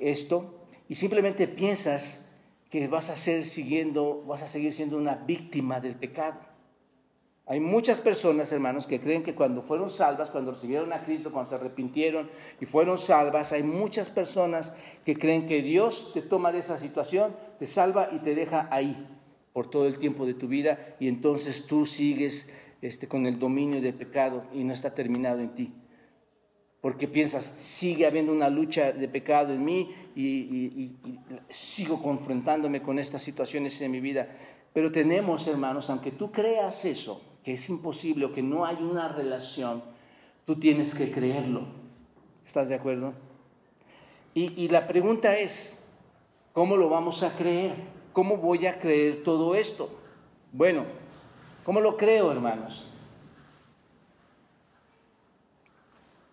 [0.00, 0.55] esto,
[0.88, 2.24] y simplemente piensas
[2.70, 6.40] que vas a ser siguiendo, vas a seguir siendo una víctima del pecado.
[7.48, 11.48] Hay muchas personas, hermanos, que creen que cuando fueron salvas, cuando recibieron a Cristo, cuando
[11.48, 12.28] se arrepintieron
[12.60, 17.36] y fueron salvas, hay muchas personas que creen que Dios te toma de esa situación,
[17.60, 19.06] te salva y te deja ahí
[19.52, 22.50] por todo el tiempo de tu vida y entonces tú sigues
[22.82, 25.72] este, con el dominio del pecado y no está terminado en ti.
[26.86, 30.94] Porque piensas, sigue habiendo una lucha de pecado en mí y,
[31.48, 34.28] sigo confrontándome con estas situaciones en mi vida.
[34.72, 39.08] Pero tenemos, hermanos, aunque tú creas eso, que es imposible o que no hay una
[39.08, 39.82] relación,
[40.44, 41.62] tú tienes que creerlo.
[42.46, 43.14] ¿Estás de acuerdo?
[44.32, 45.82] Y, la pregunta es,
[46.52, 47.74] ¿cómo lo vamos a creer?
[48.12, 49.90] ¿Cómo voy a creer todo esto?
[50.52, 50.84] Bueno,
[51.64, 52.88] ¿cómo lo creo, hermanos?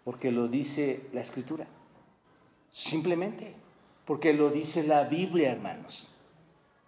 [0.04, 1.68] Porque lo dice la escritura.
[2.72, 3.54] Simplemente,
[4.06, 6.08] porque lo dice la Biblia, hermanos.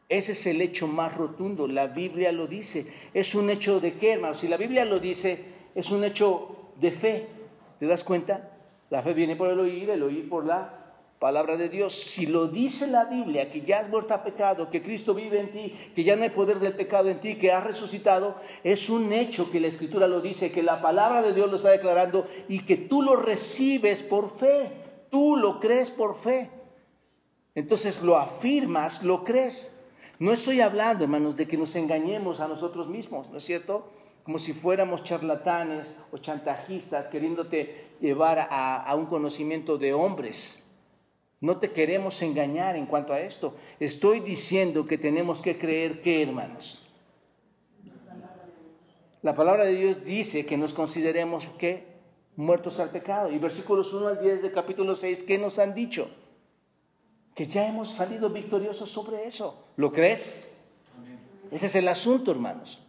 [0.10, 2.92] Ese es el hecho más rotundo, la Biblia lo dice.
[3.14, 4.34] Es un hecho de qué, hermano?
[4.34, 7.28] Si la Biblia lo dice, es un hecho de fe.
[7.80, 8.52] ¿Te das cuenta?
[8.90, 10.75] La fe viene por el oír, el oír por la
[11.20, 11.94] palabra de Dios.
[11.94, 15.52] Si lo dice la Biblia, que ya has muerto a pecado, que Cristo vive en
[15.52, 19.12] ti, que ya no hay poder del pecado en ti, que has resucitado, es un
[19.14, 22.60] hecho que la Escritura lo dice, que la palabra de Dios lo está declarando y
[22.66, 24.72] que tú lo recibes por fe.
[25.10, 26.50] Tú lo crees por fe.
[27.56, 29.74] Entonces lo afirmas, lo crees.
[30.20, 33.92] No estoy hablando, hermanos, de que nos engañemos a nosotros mismos, ¿no es cierto?
[34.24, 40.65] Como si fuéramos charlatanes o chantajistas queriéndote llevar a, un conocimiento de hombres.
[41.42, 43.56] No te queremos engañar en cuanto a esto.
[43.80, 46.82] Estoy diciendo que tenemos que creer que, hermanos.
[49.22, 51.86] La palabra de Dios dice que nos consideremos que
[52.36, 53.32] muertos al pecado.
[53.32, 56.10] Y versículos 1 al 10 del capítulo 6, ¿qué nos han dicho?
[57.36, 59.66] que ya hemos salido victoriosos sobre eso.
[59.76, 60.54] ¿Lo crees?
[61.52, 62.82] Ese es el asunto, hermanos.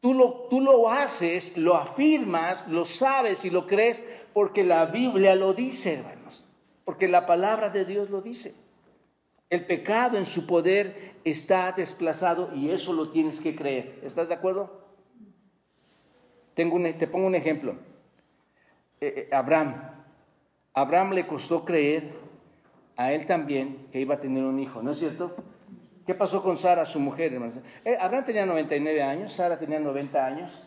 [0.00, 5.34] Tú lo, tú lo haces, lo afirmas, lo sabes y lo crees porque la Biblia
[5.34, 6.19] lo dice, hermanos.
[6.84, 8.54] Porque la palabra de Dios lo dice.
[9.48, 13.98] El pecado en su poder está desplazado y eso lo tienes que creer.
[14.02, 14.80] ¿Estás de acuerdo?
[16.54, 17.72] Tengo te pongo un ejemplo.
[19.00, 19.74] Eh, eh, Abraham.
[20.74, 22.12] Abraham le costó creer
[22.96, 25.34] a él también que iba a tener un hijo, ¿no es cierto?
[26.06, 27.56] ¿Qué pasó con Sara, su mujer, hermanos?
[27.84, 30.62] Eh, Abraham tenía 99 años, Sara tenía 90 años,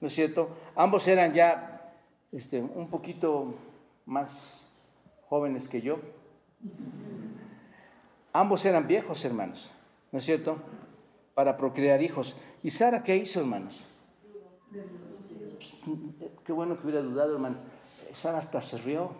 [0.00, 0.50] ¿no es cierto?
[0.76, 1.94] Ambos eran ya
[2.30, 3.54] este, un poquito
[4.06, 4.67] más
[5.28, 6.00] jóvenes que yo.
[8.32, 9.70] Ambos eran viejos, hermanos,
[10.12, 10.58] ¿no es cierto?
[11.34, 12.36] Para procrear hijos.
[12.62, 13.84] ¿Y Sara qué hizo, hermanos?
[16.44, 17.58] Qué bueno que hubiera dudado, hermano.
[18.12, 19.12] Sara hasta se rió,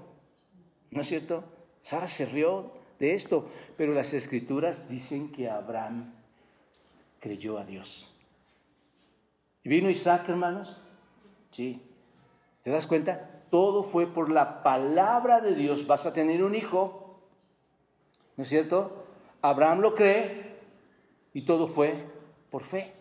[0.91, 1.45] ¿no es cierto?
[1.83, 6.13] Sara se rió de esto, pero las escrituras dicen que Abraham
[7.21, 8.13] creyó a Dios.
[9.63, 10.81] ¿Y vino Isaac, hermanos?
[11.51, 11.83] Sí.
[12.63, 13.38] ¿Te das cuenta?
[13.51, 15.87] Todo fue por la palabra de Dios.
[15.87, 17.21] Vas a tener un hijo.
[18.37, 19.05] ¿No es cierto?
[19.43, 20.57] Abraham lo cree
[21.33, 22.05] y todo fue
[22.51, 22.93] por fe.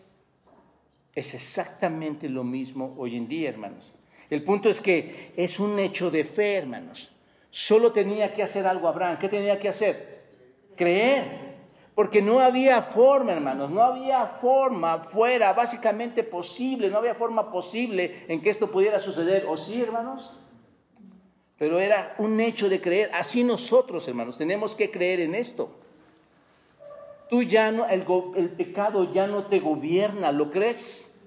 [1.14, 3.92] Es exactamente lo mismo hoy en día, hermanos.
[4.30, 7.10] El punto es que es un hecho de fe, hermanos.
[7.50, 9.18] Solo tenía que hacer algo Abraham.
[9.18, 10.22] ¿Qué tenía que hacer?
[10.76, 11.47] Creer.
[11.98, 18.24] Porque no había forma, hermanos, no había forma fuera, básicamente posible, no había forma posible
[18.28, 19.46] en que esto pudiera suceder.
[19.48, 20.32] ¿O sí, hermanos?
[21.58, 23.10] Pero era un hecho de creer.
[23.12, 25.72] Así nosotros, hermanos, tenemos que creer en esto.
[27.28, 31.20] Tú ya no, el, pecado ya no te gobierna, ¿lo crees?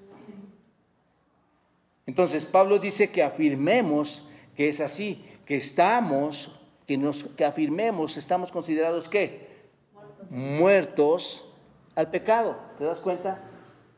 [2.05, 6.57] Entonces Pablo dice que afirmemos que es así, que estamos,
[6.88, 9.50] que nos, que afirmemos, estamos considerados qué?
[10.29, 11.45] Muertos
[11.95, 12.57] al pecado.
[12.77, 13.41] ¿Te das cuenta?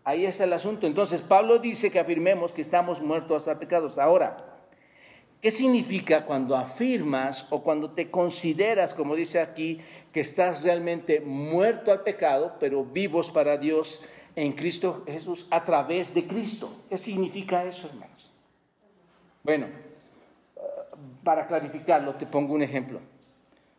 [0.03, 0.87] Ahí está el asunto.
[0.87, 3.89] Entonces Pablo dice que afirmemos que estamos muertos al pecado.
[4.01, 4.53] Ahora,
[5.43, 9.81] ¿Qué significa cuando afirmas o cuando te consideras, como dice aquí,
[10.13, 14.05] que estás realmente muerto al pecado, pero vivos para Dios
[14.37, 16.73] en Cristo Jesús a través de Cristo?
[16.89, 18.31] ¿Qué significa eso, hermanos?
[19.43, 19.67] Bueno,
[21.25, 23.01] para clarificarlo, te pongo un ejemplo.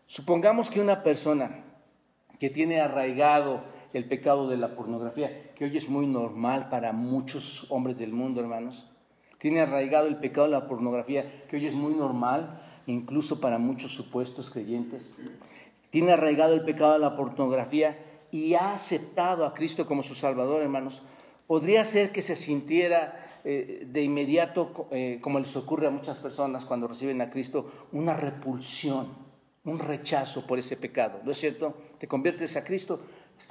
[0.07, 1.65] Supongamos que una persona
[2.39, 7.67] que tiene arraigado el pecado de la pornografía, que hoy es muy normal para muchos
[7.71, 8.87] hombres del mundo, hermanos,
[9.39, 13.95] tiene arraigado el pecado de la pornografía, que hoy es muy normal, incluso para muchos
[13.95, 15.17] supuestos creyentes.
[15.91, 17.99] Tiene arraigado el pecado de la pornografía
[18.31, 21.03] y ha aceptado a Cristo como su Salvador, hermanos.
[21.47, 26.65] Podría ser que se sintiera eh, de inmediato, eh, como les ocurre a muchas personas
[26.65, 29.09] cuando reciben a Cristo, una repulsión,
[29.65, 31.21] un rechazo por ese pecado.
[31.25, 31.75] ¿No es cierto?
[31.99, 33.01] Te conviertes a Cristo,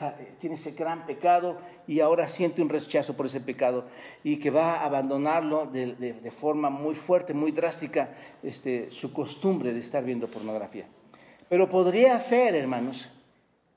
[0.01, 3.85] eh, tiene ese gran pecado y ahora siente un rechazo por ese pecado
[4.23, 9.79] y que va a abandonarlo de, forma muy fuerte, muy drástica, este, su costumbre de
[9.79, 10.85] estar viendo pornografía.
[11.49, 13.09] Pero podría ser, hermanos,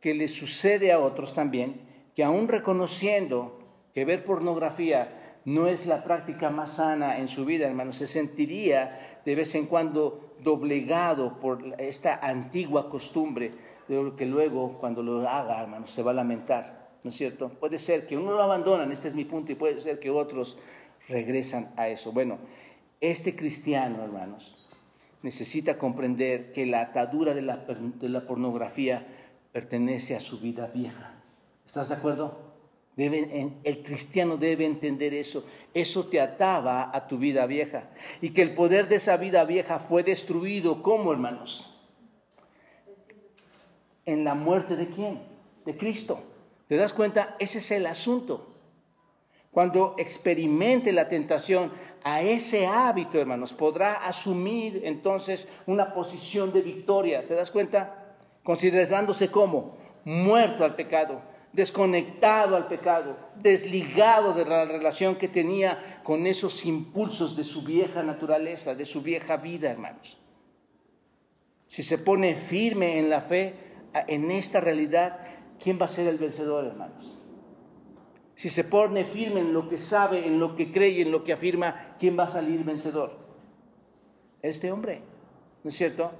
[0.01, 1.81] que le sucede a otros también,
[2.14, 3.59] que aún reconociendo
[3.92, 9.20] que ver pornografía no es la práctica más sana en su vida, hermanos, se sentiría
[9.25, 13.53] de vez en cuando doblegado por esta antigua costumbre
[14.16, 17.49] que luego cuando lo haga, hermanos, se va a lamentar, ¿no es cierto?
[17.49, 20.59] Puede ser que uno lo abandonan, este es mi punto, y puede ser que otros
[21.09, 22.11] regresan a eso.
[22.12, 22.38] Bueno,
[23.01, 24.57] este cristiano, hermanos,
[25.22, 29.07] necesita comprender que la atadura de la, de la pornografía
[29.53, 31.14] pertenece a su vida vieja.
[31.64, 32.45] ¿Estás de acuerdo?
[32.96, 35.44] El cristiano debe entender eso.
[35.74, 37.90] Eso te ataba a tu vida vieja.
[38.20, 40.82] Y que el poder de esa vida vieja fue destruido.
[40.82, 41.76] ¿Cómo, hermanos?
[44.06, 45.20] en la muerte de quién?
[45.64, 46.22] De Cristo.
[46.68, 47.37] ¿Te das cuenta?
[47.38, 48.54] Ese es el asunto.
[49.50, 51.72] Cuando experimente la tentación
[52.04, 57.26] a ese hábito, hermanos, podrá asumir entonces una posición de victoria.
[57.26, 58.14] ¿Te das cuenta?
[58.44, 61.20] Considerándose como muerto al pecado,
[61.57, 68.03] desconectado al pecado, desligado de la relación que tenía con esos impulsos de su vieja
[68.03, 70.19] naturaleza, de su vieja vida, hermanos.
[71.66, 73.55] Si se pone firme en la fe,
[74.07, 75.19] en esta realidad,
[75.59, 77.16] ¿quién va a ser el vencedor, hermanos?
[78.35, 81.33] Si se pone firme en lo que sabe, en lo que cree, en lo que
[81.33, 83.16] afirma, ¿quién va a salir vencedor?
[84.42, 85.01] Este hombre,
[85.64, 86.12] ¿no es cierto?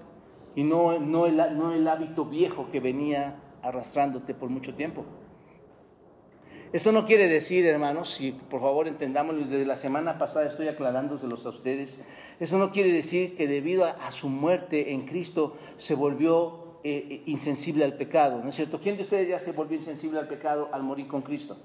[0.55, 5.05] Y no, el, no el hábito viejo que venía arrastrándote por mucho tiempo.
[6.73, 11.47] Esto no quiere decir, hermanos, si por favor entendámoslo, desde la semana pasada estoy aclarándoselos
[11.47, 12.01] a ustedes,
[12.41, 17.23] eso no quiere decir que debido a su muerte en Cristo se volvió eh, eh,
[17.27, 18.81] insensible al pecado, ¿no es cierto?
[18.81, 21.57] ¿Quién de ustedes ya se volvió insensible al pecado al morir con Cristo?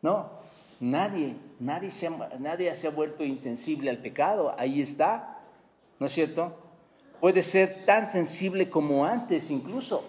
[0.00, 0.30] No,
[0.78, 5.40] nadie, nadie se, ha, nadie se ha vuelto insensible al pecado, ahí está,
[5.98, 6.56] ¿no es cierto?
[7.20, 10.04] Puede ser tan sensible como antes incluso.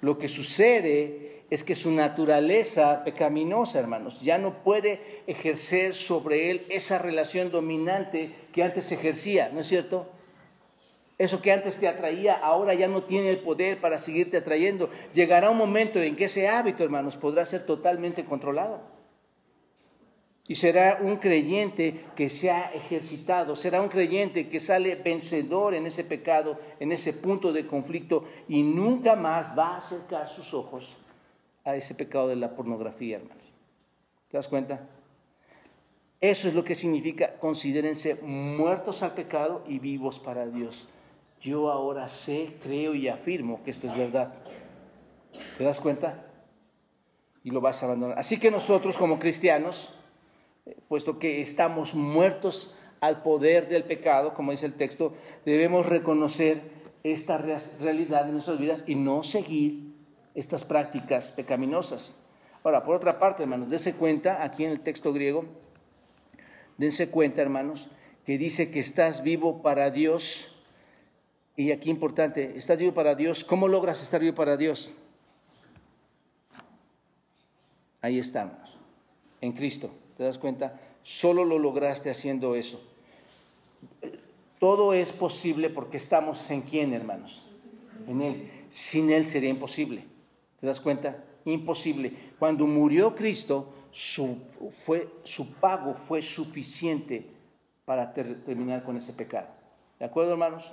[0.00, 6.66] Lo que sucede es que su naturaleza pecaminosa, hermanos, ya no puede ejercer sobre él
[6.68, 10.06] esa relación dominante que antes ejercía, ¿no es cierto?
[11.16, 14.88] Eso que antes te atraía, ahora ya no tiene el poder para seguirte atrayendo.
[15.14, 18.80] Llegará un momento en que ese hábito, hermanos, podrá ser totalmente controlado.
[20.46, 25.86] Y será un creyente que se ha ejercitado, será un creyente que sale vencedor en
[25.86, 30.96] ese pecado, en ese punto de conflicto, y nunca más va a acercar sus ojos
[31.68, 33.44] a ese pecado de la pornografía, hermanos.
[34.30, 34.88] ¿Te das cuenta?
[36.20, 40.88] Eso es lo que significa, considérense muertos al pecado y vivos para Dios
[41.40, 44.34] yo ahora sé, creo y afirmo que esto es verdad.
[45.56, 46.26] ¿Te das cuenta?
[47.44, 48.18] Y lo vas a abandonar.
[48.18, 49.92] Así que nosotros como cristianos,
[50.66, 55.14] eh, puesto que estamos muertos al poder del pecado, como dice el texto,
[55.44, 56.60] debemos reconocer
[57.04, 59.87] esta realidad de nuestras vidas y no seguir
[60.38, 62.14] estas prácticas pecaminosas.
[62.62, 65.44] Ahora, por otra parte, hermanos, dense cuenta, aquí en el texto griego,
[66.76, 67.88] dense cuenta, hermanos,
[68.24, 70.54] que dice que estás vivo para Dios
[71.56, 73.42] y aquí importante, ¿estás vivo para Dios?
[73.42, 74.94] ¿Cómo logras estar vivo para Dios?
[78.00, 78.78] Ahí estamos,
[79.40, 79.90] en Cristo.
[80.16, 80.80] ¿Te das cuenta?
[81.02, 82.80] Solo lo lograste haciendo eso.
[84.60, 87.44] Todo es posible porque estamos en quién, hermanos?
[88.06, 88.50] En Él.
[88.68, 90.04] Sin Él sería imposible.
[90.60, 91.24] ¿Te das cuenta?
[91.44, 92.12] Imposible.
[92.38, 94.38] Cuando murió Cristo, su,
[94.84, 97.26] fue, su pago fue suficiente
[97.84, 99.48] para terminar con ese pecado.
[99.98, 100.72] ¿De acuerdo, hermanos?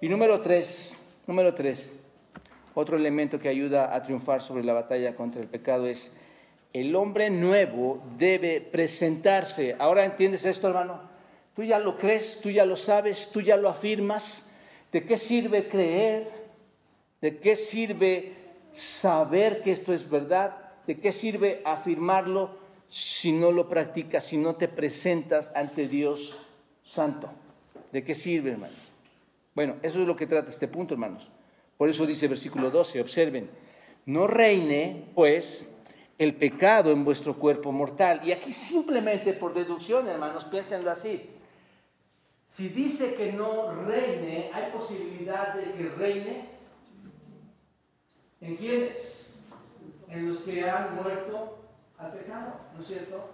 [0.00, 1.98] Y número tres, número tres,
[2.74, 6.14] otro elemento que ayuda a triunfar sobre la batalla contra el pecado es
[6.72, 9.76] el hombre nuevo debe presentarse.
[9.78, 11.02] Ahora entiendes esto, hermano.
[11.54, 14.50] Tú ya lo crees, tú ya lo sabes, tú ya lo afirmas.
[14.90, 16.30] ¿De qué sirve creer?
[17.20, 18.32] ¿De qué sirve
[18.72, 20.56] saber que esto es verdad?
[20.86, 22.56] ¿De qué sirve afirmarlo
[22.88, 26.38] si no lo practicas, si no te presentas ante Dios
[26.82, 27.30] Santo?
[27.92, 28.76] ¿De qué sirve, hermanos?
[29.54, 31.30] Bueno, eso es lo que trata este punto, hermanos.
[31.76, 33.50] Por eso dice versículo 12, observen,
[34.06, 35.72] no reine, pues,
[36.18, 38.20] el pecado en vuestro cuerpo mortal.
[38.24, 41.28] Y aquí simplemente por deducción, hermanos, piénsenlo así.
[42.46, 46.51] Si dice que no reine, ¿hay posibilidad de que reine?
[48.42, 49.36] ¿En quiénes?
[50.08, 51.58] En los que han muerto
[51.96, 53.24] al pecado, ¿no es cierto?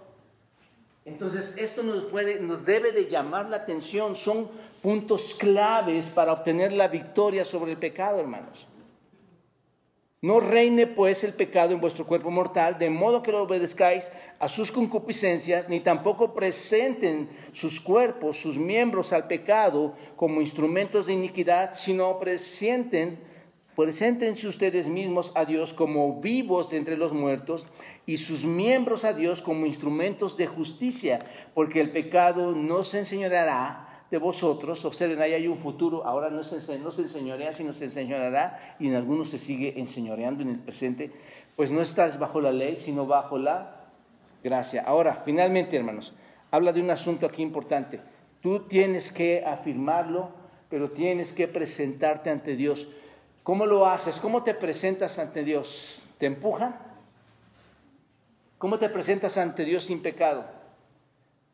[1.03, 4.15] Entonces, esto nos, puede, nos debe de llamar la atención.
[4.15, 4.47] Son
[4.81, 8.67] puntos claves para obtener la victoria sobre el pecado, hermanos.
[10.21, 14.49] No reine pues el pecado en vuestro cuerpo mortal, de modo que lo obedezcáis a
[14.49, 21.73] sus concupiscencias, ni tampoco presenten sus cuerpos, sus miembros al pecado como instrumentos de iniquidad,
[21.73, 23.17] sino presenten,
[23.85, 27.65] preséntense ustedes mismos a Dios como vivos entre los muertos
[28.05, 34.03] y sus miembros a Dios como instrumentos de justicia, porque el pecado no se enseñará
[34.11, 37.85] de vosotros, observen, ahí hay un futuro, ahora no se, no se enseñorea, sino se
[37.85, 41.11] enseñoreará, y en algunos se sigue enseñoreando en el presente,
[41.55, 43.85] pues no estás bajo la ley, sino bajo la
[44.43, 44.83] gracia.
[44.85, 46.13] Ahora, finalmente, hermanos,
[46.51, 48.01] habla de un asunto aquí importante.
[48.41, 50.31] Tú tienes que afirmarlo,
[50.69, 52.87] pero tienes que presentarte ante Dios.
[53.43, 54.19] ¿Cómo lo haces?
[54.19, 56.01] ¿Cómo te presentas ante Dios?
[56.17, 56.77] ¿Te empujan?
[58.57, 60.45] ¿Cómo te presentas ante Dios sin pecado?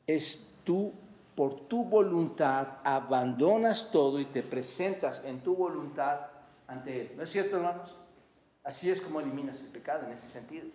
[0.08, 0.92] Es tu
[1.36, 6.22] por tu voluntad abandonas todo y te presentas en tu voluntad
[6.68, 7.12] ante Él.
[7.18, 7.96] ¿No es cierto, hermanos?
[8.64, 10.68] Así es como eliminas el pecado en ese sentido.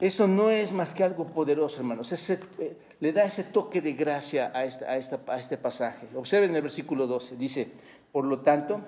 [0.00, 2.12] Esto no es más que algo poderoso, hermanos.
[2.12, 6.08] Eh, le da ese toque de gracia a, a, a este pasaje.
[6.16, 7.36] Observen el versículo 12.
[7.36, 7.72] Dice,
[8.12, 8.82] por lo tanto,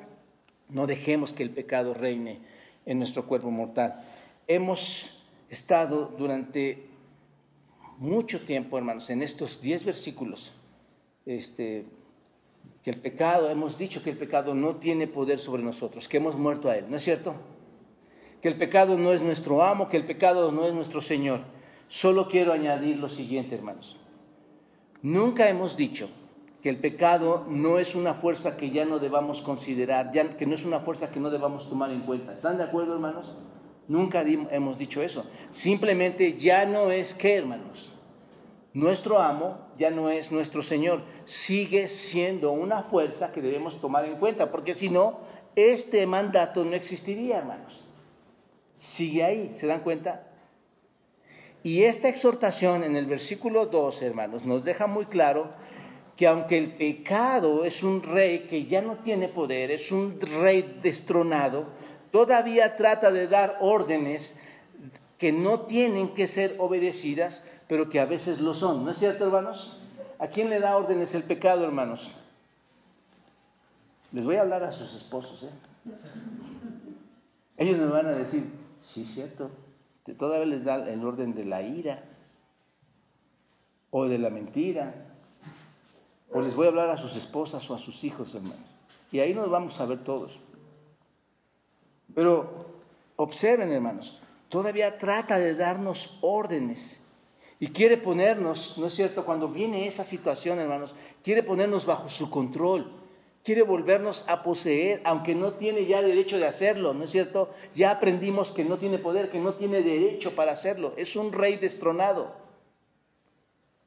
[0.68, 2.40] no dejemos que el pecado reine
[2.86, 4.04] en nuestro cuerpo mortal.
[4.46, 6.86] Hemos estado durante
[7.98, 10.52] mucho tiempo, hermanos, en estos diez versículos,
[11.26, 11.86] este,
[12.82, 16.36] que el pecado, hemos dicho que el pecado no tiene poder sobre nosotros, que hemos
[16.36, 17.34] muerto a él, ¿no es cierto?
[18.42, 21.40] Que el pecado no es nuestro amo, que el pecado no es nuestro Señor.
[21.88, 23.96] Solo quiero añadir lo siguiente, hermanos.
[25.00, 26.10] Nunca hemos dicho
[26.64, 30.54] que el pecado no es una fuerza que ya no debamos considerar, ya, que no
[30.54, 32.32] es una fuerza que no debamos tomar en cuenta.
[32.32, 33.36] ¿Están de acuerdo, hermanos?
[33.86, 35.26] Nunca hemos dicho eso.
[35.50, 37.92] Simplemente ya no es que, hermanos.
[38.72, 41.02] Nuestro amo ya no es nuestro Señor.
[41.26, 45.18] Sigue siendo una fuerza que debemos tomar en cuenta, porque si no,
[45.56, 47.84] este mandato no existiría, hermanos.
[48.72, 50.28] Sigue ahí, ¿se dan cuenta?
[51.62, 55.62] Y esta exhortación en el versículo 2, hermanos, nos deja muy claro
[56.16, 60.78] que aunque el pecado es un rey que ya no tiene poder, es un rey
[60.82, 61.66] destronado,
[62.10, 64.36] todavía trata de dar órdenes
[65.18, 68.84] que no tienen que ser obedecidas, pero que a veces lo son.
[68.84, 69.80] ¿No es cierto, hermanos?
[70.18, 72.12] ¿A quién le da órdenes el pecado, hermanos?
[74.12, 75.42] Les voy a hablar a sus esposos.
[75.42, 75.50] ¿eh?
[77.56, 78.44] Ellos me van a decir,
[78.82, 79.50] sí, es cierto.
[80.18, 82.04] Todavía les da el orden de la ira
[83.90, 85.13] o de la mentira.
[86.34, 88.66] O les voy a hablar a sus esposas o a sus hijos, hermanos.
[89.12, 90.40] Y ahí nos vamos a ver todos.
[92.12, 92.66] Pero
[93.14, 96.98] observen, hermanos, todavía trata de darnos órdenes
[97.60, 99.24] y quiere ponernos, ¿no es cierto?
[99.24, 102.90] Cuando viene esa situación, hermanos, quiere ponernos bajo su control,
[103.44, 107.50] quiere volvernos a poseer, aunque no tiene ya derecho de hacerlo, ¿no es cierto?
[107.76, 111.58] Ya aprendimos que no tiene poder, que no tiene derecho para hacerlo, es un rey
[111.58, 112.34] destronado.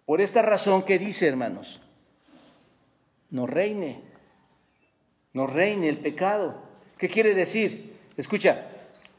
[0.05, 1.81] Por esta razón, ¿qué dice, hermanos?
[3.29, 4.01] No reine,
[5.33, 6.61] no reine el pecado.
[6.97, 7.97] ¿Qué quiere decir?
[8.15, 8.67] Escucha,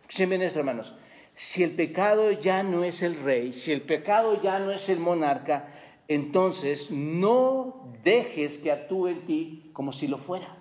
[0.02, 0.94] escuchen bien esto, hermanos.
[1.34, 4.98] Si el pecado ya no es el rey, si el pecado ya no es el
[4.98, 5.68] monarca,
[6.08, 10.56] entonces no dejes que actúe en ti como si lo fuera.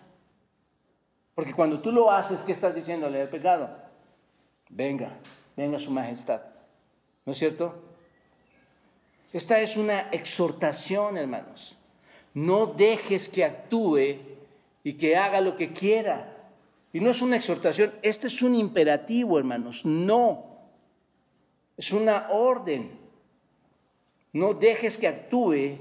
[1.34, 3.70] Porque cuando tú lo haces, ¿qué estás diciéndole al pecado?
[4.70, 5.18] Venga,
[5.56, 6.42] venga su majestad.
[7.26, 7.84] ¿No es cierto?
[9.32, 11.77] Esta es una exhortación, hermanos.
[12.34, 14.18] No dejes que actúe
[14.84, 16.34] y que haga lo que quiera.
[16.94, 19.86] Y no es una exhortación, este es un imperativo, hermanos.
[19.86, 20.46] No.
[21.76, 22.92] Es una orden.
[24.34, 25.78] No dejes que actúe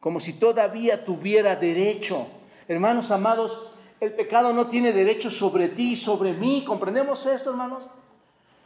[0.00, 2.26] como si todavía tuviera derecho.
[2.68, 3.70] Hermanos amados,
[4.00, 6.62] el pecado no tiene derecho sobre ti y sobre mí.
[6.66, 7.90] ¿Comprendemos esto, hermanos?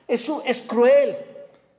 [0.08, 1.16] Eso es cruel.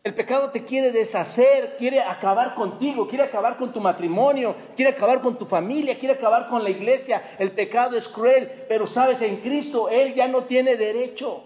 [0.04, 5.22] El pecado te quiere deshacer, quiere acabar contigo, quiere acabar con tu matrimonio, quiere acabar
[5.22, 7.36] con tu familia, quiere acabar con la iglesia.
[7.38, 11.44] El pecado es cruel, pero sabes, en Cristo Él ya no tiene derecho.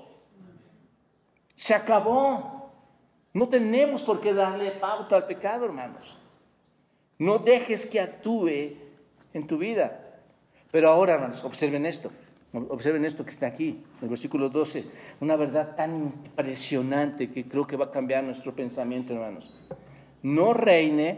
[1.56, 2.72] Se acabó.
[3.34, 6.20] No tenemos por qué darle pauta al pecado, hermanos.
[7.18, 8.78] No dejes que actúe
[9.34, 10.20] en tu vida.
[10.70, 12.12] Pero ahora, hermanos, observen esto.
[12.54, 14.86] Observen esto que está aquí, el versículo 12,
[15.22, 19.51] una verdad tan impresionante que creo que va a cambiar nuestro pensamiento, hermanos.
[20.22, 21.18] No reine,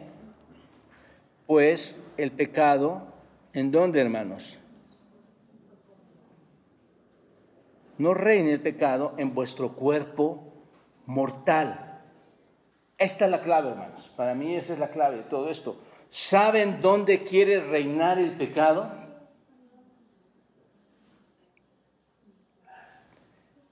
[1.46, 3.08] pues, el pecado,
[3.52, 4.58] ¿en dónde, hermanos?
[7.98, 10.54] No reine el pecado en vuestro cuerpo
[11.06, 12.02] mortal.
[12.98, 14.10] Esta es la clave, hermanos.
[14.16, 15.82] Para mí esa es la clave de todo esto.
[16.10, 19.05] ¿Saben dónde quiere reinar el pecado?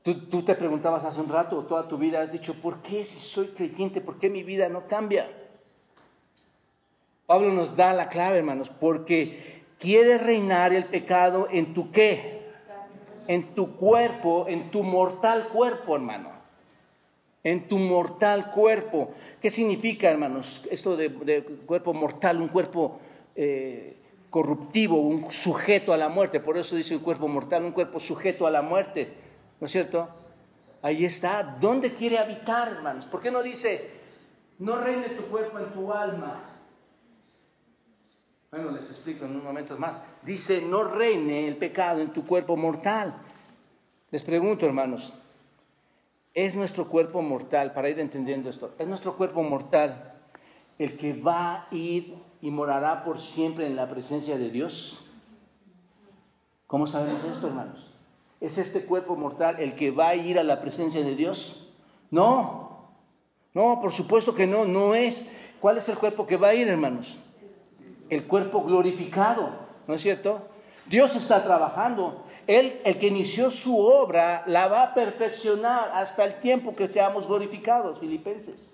[0.03, 3.47] Tú, te preguntabas hace un rato, toda tu vida has dicho, ¿por qué si soy
[3.47, 5.31] creyente, por qué mi vida no cambia?
[7.25, 12.43] Pablo nos da la clave, hermanos, porque quiere reinar el pecado en tu qué?
[13.27, 16.33] En tu cuerpo, en tu mortal cuerpo, hermano.
[17.41, 19.13] En tu mortal cuerpo.
[19.41, 21.13] ¿Qué significa, hermanos, esto de,
[21.65, 22.99] cuerpo mortal, un cuerpo
[23.37, 23.95] eh,
[24.29, 26.41] corruptivo, un sujeto a la muerte?
[26.41, 29.22] Por eso dice un cuerpo mortal, un cuerpo sujeto a la muerte.
[29.63, 30.09] ¿No es cierto?
[30.81, 31.41] Ahí está.
[31.41, 33.05] ¿Dónde quiere habitar, hermanos?
[33.05, 33.91] ¿Por qué no dice,
[34.59, 36.43] no reine tu cuerpo en tu alma?
[38.51, 40.01] Bueno, les explico en un momento más.
[40.21, 43.15] Dice, no reine el pecado en tu cuerpo mortal.
[44.11, 45.13] Les pregunto, hermanos,
[46.33, 50.13] ¿es nuestro cuerpo mortal, para ir entendiendo esto, es nuestro cuerpo mortal
[50.77, 55.05] el que va a ir y morará por siempre en la presencia de Dios?
[56.67, 57.92] ¿Cómo sabemos esto, hermanos?
[58.43, 61.65] ¿Es este cuerpo mortal el que va a ir a la presencia de Dios?
[62.11, 62.89] No,
[63.53, 65.25] no, por supuesto que no, no es.
[65.61, 67.17] ¿Cuál es el cuerpo que va a ir, hermanos?
[68.09, 69.49] El cuerpo glorificado,
[69.87, 70.41] ¿no es cierto?
[70.87, 72.25] Dios está trabajando.
[72.45, 77.25] Él, el que inició su obra, la va a perfeccionar hasta el tiempo que seamos
[77.25, 78.72] glorificados, filipenses.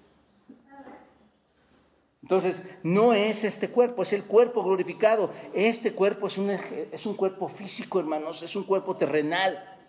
[2.30, 5.32] Entonces, no es este cuerpo, es el cuerpo glorificado.
[5.52, 9.80] Este cuerpo es un, es un cuerpo físico, hermanos, es un cuerpo terrenal.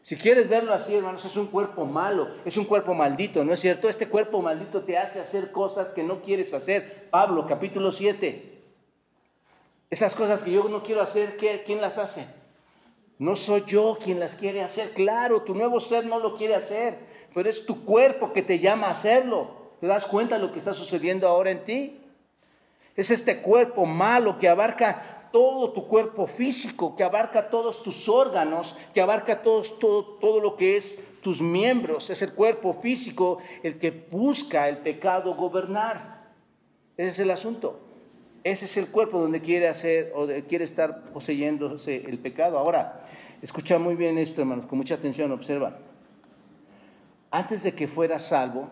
[0.00, 3.60] Si quieres verlo así, hermanos, es un cuerpo malo, es un cuerpo maldito, ¿no es
[3.60, 3.86] cierto?
[3.86, 7.10] Este cuerpo maldito te hace hacer cosas que no quieres hacer.
[7.10, 8.62] Pablo, capítulo 7.
[9.90, 12.26] Esas cosas que yo no quiero hacer, ¿quién las hace?
[13.18, 14.94] No soy yo quien las quiere hacer.
[14.94, 16.98] Claro, tu nuevo ser no lo quiere hacer,
[17.34, 19.57] pero es tu cuerpo que te llama a hacerlo.
[19.80, 22.00] ¿Te das cuenta de lo que está sucediendo ahora en ti?
[22.96, 28.76] Es este cuerpo malo que abarca todo tu cuerpo físico, que abarca todos tus órganos,
[28.92, 32.10] que abarca todos, todo, todo lo que es tus miembros.
[32.10, 36.26] Es el cuerpo físico el que busca el pecado gobernar.
[36.96, 37.78] Ese es el asunto.
[38.42, 42.58] Ese es el cuerpo donde quiere hacer o quiere estar poseyéndose el pecado.
[42.58, 43.04] Ahora,
[43.42, 45.78] escucha muy bien esto, hermanos, con mucha atención, observa.
[47.30, 48.70] Antes de que fuera salvo,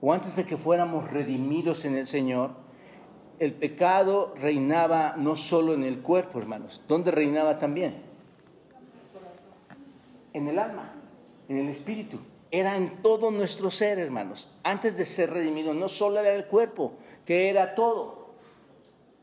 [0.00, 2.50] o antes de que fuéramos redimidos en el Señor,
[3.38, 6.82] el pecado reinaba no solo en el cuerpo, hermanos.
[6.88, 8.02] ¿Dónde reinaba también?
[10.32, 10.92] En el alma,
[11.48, 12.18] en el espíritu.
[12.50, 14.50] Era en todo nuestro ser, hermanos.
[14.62, 16.94] Antes de ser redimidos, no solo era el cuerpo,
[17.24, 18.28] que era todo.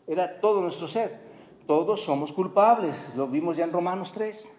[0.08, 1.20] Era todo nuestro ser.
[1.66, 3.14] Todos somos culpables.
[3.16, 4.50] Lo vimos ya en Romanos 3.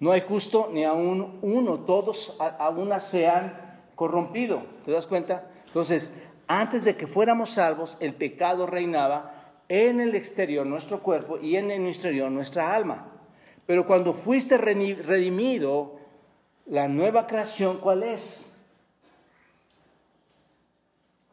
[0.00, 1.80] No hay justo ni aún uno.
[1.80, 3.69] Todos aún se han
[4.00, 4.62] corrompido.
[4.86, 5.50] ¿Te das cuenta?
[5.66, 6.10] Entonces,
[6.46, 11.70] antes de que fuéramos salvos, el pecado reinaba en el exterior nuestro cuerpo y en
[11.70, 13.12] el interior nuestra alma.
[13.66, 15.98] Pero cuando fuiste redimido,
[16.64, 18.50] la nueva creación, ¿cuál es?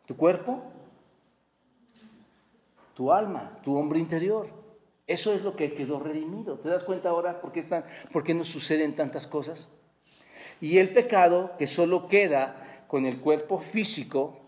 [0.06, 0.62] ¿Tu cuerpo?
[2.96, 4.50] Tu alma, tu hombre interior.
[5.08, 6.60] Eso es lo que quedó redimido.
[6.60, 9.70] ¿Te das cuenta ahora por qué, están, por qué nos suceden tantas cosas?
[10.62, 14.40] Y el pecado, que solo queda con el cuerpo físico,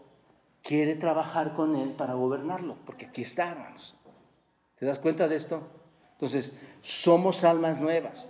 [0.63, 3.95] quiere trabajar con él para gobernarlo, porque aquí está, hermanos.
[4.75, 5.61] ¿Te das cuenta de esto?
[6.13, 6.51] Entonces,
[6.81, 8.29] somos almas nuevas.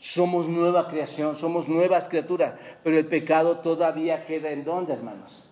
[0.00, 5.44] Somos nueva creación, somos nuevas criaturas, pero el pecado todavía queda en dónde, hermanos?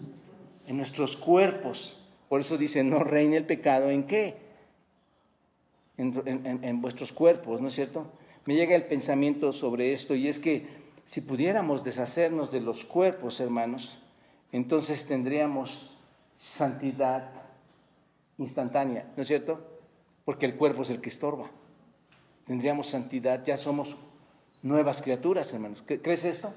[0.67, 1.99] En nuestros cuerpos.
[2.31, 4.39] Por eso dice, no reine el pecado en qué?
[5.99, 8.07] En, vuestros cuerpos, ¿no es cierto?
[8.47, 10.67] Me llega el pensamiento sobre esto y es que
[11.09, 13.99] si pudiéramos deshacernos de los cuerpos, hermanos,
[14.53, 15.91] entonces tendríamos
[16.35, 17.33] santidad
[18.37, 19.59] instantánea, ¿no es cierto?
[20.27, 21.51] Porque el cuerpo es el que estorba.
[22.47, 23.97] Tendríamos santidad, ya somos
[24.63, 25.83] nuevas criaturas, hermanos.
[25.87, 26.53] ¿Crees esto?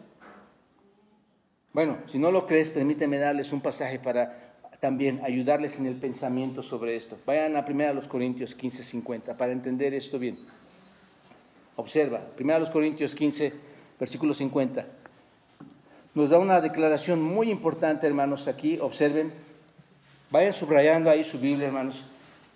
[1.72, 6.62] Bueno, si no lo crees, permíteme darles un pasaje para también ayudarles en el pensamiento
[6.62, 7.18] sobre esto.
[7.26, 10.39] Vayan a 1 Corintios 15, 50 para entender esto bien.
[11.78, 13.71] Observa, 1 Corintios 15,
[14.02, 14.84] versículo 50.
[16.16, 18.80] Nos da una declaración muy importante, hermanos, aquí.
[18.82, 19.32] Observen.
[20.32, 22.04] Vayan subrayando ahí su Biblia, hermanos.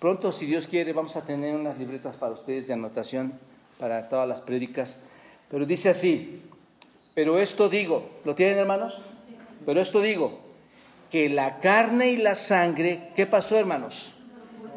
[0.00, 3.34] Pronto, si Dios quiere, vamos a tener unas libretas para ustedes de anotación
[3.78, 4.98] para todas las prédicas.
[5.48, 6.42] Pero dice así,
[7.14, 9.00] pero esto digo, ¿lo tienen hermanos?
[9.64, 10.40] Pero esto digo,
[11.12, 14.14] que la carne y la sangre, ¿qué pasó hermanos?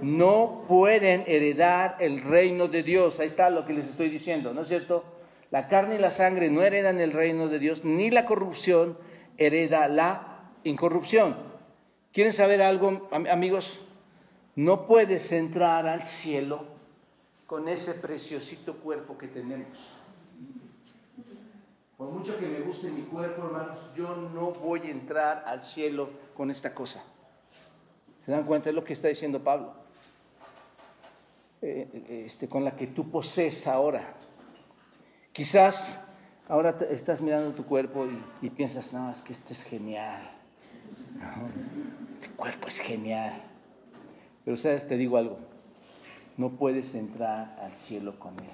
[0.04, 3.20] No pueden heredar el reino de Dios.
[3.20, 5.19] Ahí está lo que les estoy diciendo, ¿no es cierto?
[5.52, 8.98] La carne y la sangre no heredan el reino de Dios, ni la corrupción
[9.38, 11.36] hereda la incorrupción.
[12.14, 13.80] ¿Quieren saber algo, amigos?
[14.56, 16.66] No puedes entrar al cielo
[17.48, 19.96] con ese preciosito cuerpo que tenemos.
[21.98, 26.10] Por mucho que me guste mi cuerpo, hermanos, yo no voy a entrar al cielo
[26.36, 27.04] con esta cosa.
[28.26, 29.74] ¿Se dan cuenta de lo que está diciendo Pablo?
[31.62, 34.14] Eh, eh, este, con la que tú posees ahora.
[35.34, 36.04] Quizás
[36.48, 38.08] ahora estás mirando tu cuerpo
[38.42, 40.22] y, piensas, no, es que este es genial.
[42.12, 43.42] este cuerpo es genial.
[44.44, 45.38] Pero sabes, te digo algo,
[46.38, 48.50] no puedes entrar al cielo con él.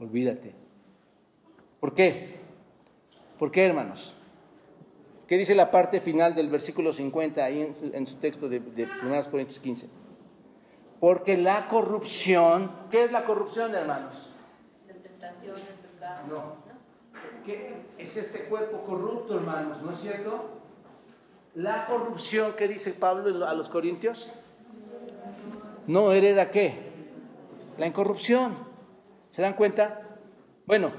[0.00, 0.54] Olvídate.
[1.78, 2.40] ¿Por qué?
[3.38, 4.14] ¿Por qué, hermanos?
[5.28, 9.30] ¿Qué dice la parte final del versículo 50 ahí en, su texto de, de 1
[9.30, 9.88] Corintios 15?
[11.00, 14.33] Porque la corrupción, ¿qué es la corrupción, hermanos?
[15.46, 16.26] El pecado.
[16.28, 16.64] No.
[17.44, 19.82] ¿Qué es este cuerpo corrupto, hermanos?
[19.82, 20.50] ¿No es cierto?
[21.54, 24.32] La corrupción, ¿qué dice Pablo a los Corintios?
[25.86, 26.74] No hereda qué?
[27.78, 28.56] La incorrupción.
[29.32, 30.02] ¿Se dan cuenta?
[30.66, 30.92] Bueno,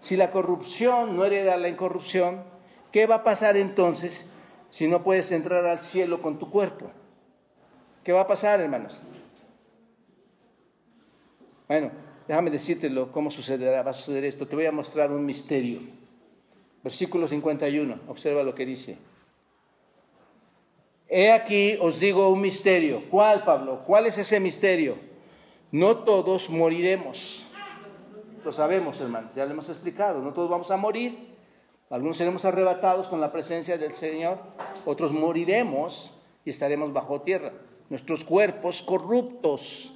[0.00, 2.44] si la corrupción no hereda la incorrupción,
[2.90, 4.26] ¿qué va a pasar entonces
[4.68, 6.90] si no puedes entrar al cielo con tu cuerpo?
[8.02, 9.00] ¿Qué va a pasar, hermanos?
[11.68, 11.92] Bueno,
[12.26, 14.46] déjame decírtelo cómo sucederá, va a suceder esto.
[14.46, 15.80] Te voy a mostrar un misterio.
[16.82, 18.98] Versículo 51, observa lo que dice.
[21.08, 23.04] He aquí os digo un misterio.
[23.10, 23.82] ¿Cuál, Pablo?
[23.86, 24.96] ¿Cuál es ese misterio?
[25.70, 27.46] No todos moriremos
[28.44, 30.20] lo sabemos, hermanos, ya lo hemos explicado.
[30.20, 31.32] No todos vamos a morir.
[31.90, 34.38] Algunos seremos arrebatados con la presencia del Señor.
[34.84, 36.12] Otros moriremos
[36.44, 37.52] y estaremos bajo tierra.
[37.88, 39.92] Nuestros cuerpos corruptos.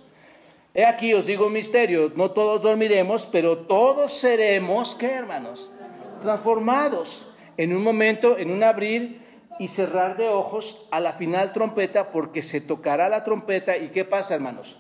[0.77, 2.13] He aquí os digo un misterio.
[2.15, 5.73] No todos dormiremos, pero todos seremos, ¿qué, hermanos?
[6.21, 7.27] Transformados.
[7.57, 9.25] En un momento, en un abrir
[9.59, 13.77] y cerrar de ojos a la final trompeta, porque se tocará la trompeta.
[13.77, 14.79] ¿Y qué pasa, hermanos?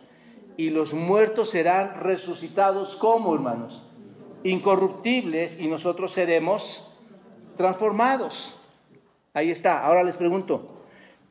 [0.56, 3.82] y los muertos serán resucitados como, hermanos,
[4.42, 6.90] incorruptibles y nosotros seremos
[7.56, 8.56] transformados.
[9.34, 9.84] Ahí está.
[9.84, 10.82] Ahora les pregunto,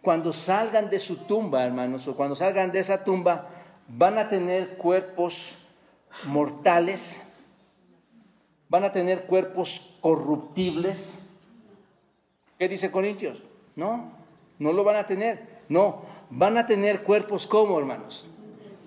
[0.01, 3.54] cuando salgan de su tumba, hermanos, o cuando salgan de esa tumba,
[3.87, 5.55] ¿van a tener cuerpos
[6.25, 7.21] mortales?
[8.69, 11.27] ¿Van a tener cuerpos corruptibles?
[12.57, 13.43] ¿Qué dice Corintios?
[13.75, 14.11] No,
[14.59, 15.55] no lo van a tener.
[15.69, 18.27] No, van a tener cuerpos como, hermanos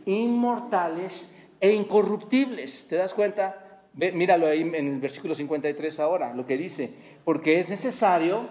[0.09, 2.87] inmortales e incorruptibles.
[2.89, 3.65] ¿Te das cuenta?
[3.95, 6.95] míralo ahí en el versículo 53 ahora, lo que dice,
[7.25, 8.49] porque es necesario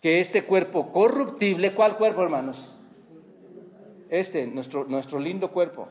[0.00, 2.70] que este cuerpo corruptible, ¿cuál cuerpo hermanos?
[4.12, 5.88] Este, nuestro, nuestro lindo cuerpo.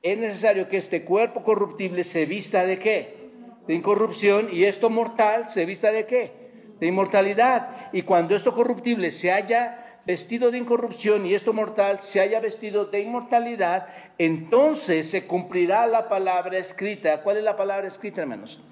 [0.00, 3.30] Es necesario que este cuerpo corruptible se vista de qué?
[3.66, 6.30] De incorrupción y esto mortal se vista de qué?
[6.78, 7.90] De inmortalidad.
[7.92, 12.84] Y cuando esto corruptible se haya vestido de incorrupción y esto mortal se haya vestido
[12.84, 13.88] de inmortalidad,
[14.18, 17.24] entonces se cumplirá la palabra escrita.
[17.24, 18.62] ¿Cuál es la palabra escrita, hermanos?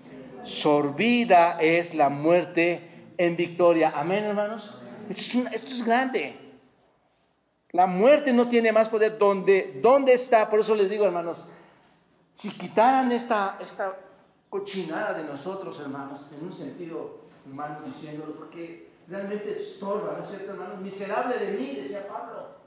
[0.45, 2.83] Sorbida es la muerte
[3.18, 3.93] en victoria.
[3.97, 4.81] Amén, hermanos.
[5.09, 6.39] Esto es, esto es grande.
[7.73, 9.18] La muerte no tiene más poder.
[9.18, 10.51] ¿Dónde, ¿Dónde está?
[10.51, 11.45] Por eso les digo, hermanos,
[12.33, 13.97] si quitaran esta, esta
[14.49, 20.53] cochinada de nosotros, hermanos, en un sentido humano diciéndolo, porque realmente estorba, ¿no es cierto,
[20.53, 20.77] hermano?
[20.77, 22.61] Miserable de mí, decía Pablo.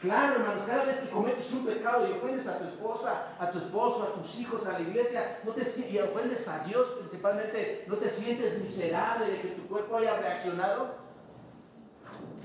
[0.00, 3.58] Claro, hermanos, cada vez que cometes un pecado y ofendes a tu esposa, a tu
[3.58, 7.96] esposo, a tus hijos, a la iglesia, no te, y ofendes a Dios principalmente, ¿no
[7.96, 10.96] te sientes miserable de que tu cuerpo haya reaccionado?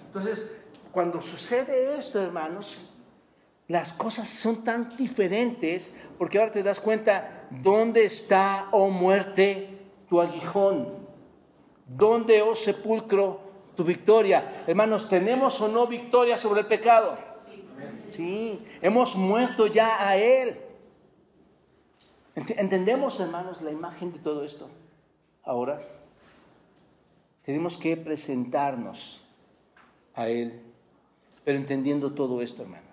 [0.07, 0.61] Entonces,
[0.91, 2.83] cuando sucede esto, hermanos,
[3.67, 9.79] las cosas son tan diferentes porque ahora te das cuenta dónde está, oh muerte,
[10.09, 11.07] tu aguijón,
[11.87, 13.39] dónde, oh sepulcro,
[13.75, 14.63] tu victoria.
[14.67, 17.17] Hermanos, ¿tenemos o no victoria sobre el pecado?
[18.09, 20.59] Sí, hemos muerto ya a Él.
[22.35, 24.69] ¿Entendemos, hermanos, la imagen de todo esto?
[25.43, 25.81] Ahora,
[27.43, 29.21] tenemos que presentarnos
[30.13, 30.61] a Él,
[31.43, 32.85] pero entendiendo todo esto, hermanos.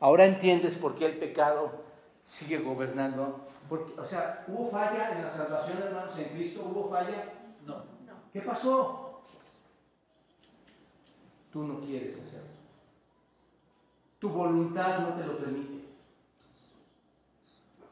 [0.00, 1.70] Ahora entiendes por qué el pecado
[2.22, 3.46] sigue gobernando.
[3.68, 6.68] Porque, o sea, ¿hubo falla en la salvación, hermanos, en Cristo?
[6.68, 7.32] ¿Hubo falla?
[7.64, 7.84] No.
[8.32, 9.22] ¿Qué pasó?
[11.52, 12.48] Tú no quieres hacerlo.
[14.18, 15.82] Tu voluntad no te lo permite.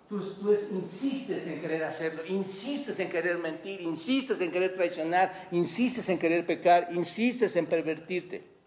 [0.09, 6.09] Tú, tú insistes en querer hacerlo, insistes en querer mentir, insistes en querer traicionar, insistes
[6.09, 8.60] en querer pecar, insistes en pervertirte.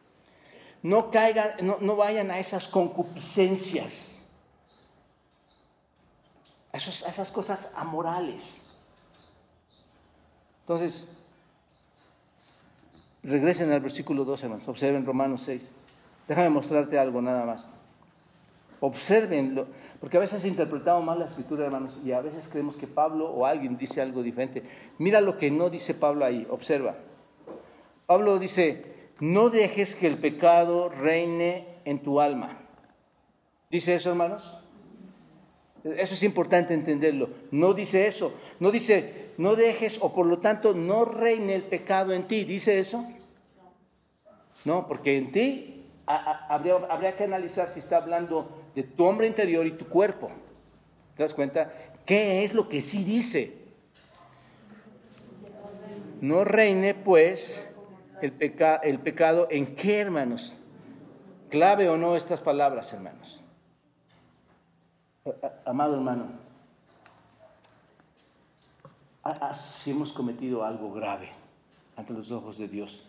[0.84, 4.20] No caigan, no, no vayan a esas concupiscencias,
[6.74, 8.62] a, a esas cosas amorales.
[10.62, 11.08] Entonces,
[13.24, 15.72] regresen al versículo 12, hermanos, observen Romanos 6.
[16.28, 17.66] Déjame mostrarte algo nada más.
[18.80, 19.68] Observenlo,
[20.02, 23.46] porque a veces interpretamos mal la escritura, hermanos, y a veces creemos que Pablo o
[23.46, 24.64] alguien dice algo diferente.
[24.98, 26.96] Mira lo que no dice Pablo ahí, observa.
[28.06, 32.60] Pablo dice, no dejes que el pecado reine en tu alma.
[33.70, 34.58] ¿Dice eso, hermanos?
[35.84, 37.30] Eso es importante entenderlo.
[37.52, 38.34] No dice eso.
[38.60, 42.46] No dice, no dejes o por lo tanto no reine el pecado en ti.
[42.46, 43.06] ¿Dice eso?
[44.66, 49.72] No, porque en ti habría, que analizar si está hablando de tu hombre interior y
[49.72, 50.30] tu cuerpo.
[51.16, 51.74] ¿Te das cuenta?
[52.06, 53.58] ¿Qué es lo que sí dice?
[56.22, 57.68] No reine pues
[58.26, 58.34] el,
[58.84, 60.56] el pecado en qué, hermanos.
[61.50, 63.44] Clave o no estas palabras, hermanos.
[65.66, 66.26] Amado hermano,
[69.54, 71.30] si hemos cometido algo grave
[71.96, 73.08] ante los ojos de Dios,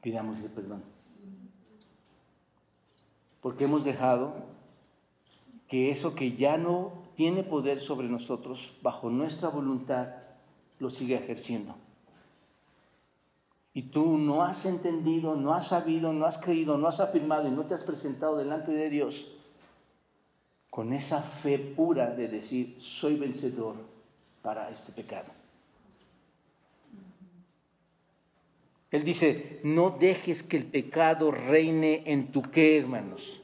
[0.00, 0.94] pidámosle perdón
[3.44, 4.32] porque hemos dejado
[5.68, 10.14] que eso que ya no tiene poder sobre nosotros, bajo nuestra voluntad,
[10.78, 11.74] lo sigue ejerciendo.
[13.74, 17.50] Y tú no has entendido, no has sabido, no has creído, no has afirmado y
[17.50, 19.26] no te has presentado delante de Dios
[20.70, 23.76] con esa fe pura de decir, soy vencedor
[24.42, 25.30] para este pecado.
[28.90, 33.40] Él dice, no dejes que el pecado reine en tu qué, hermanos,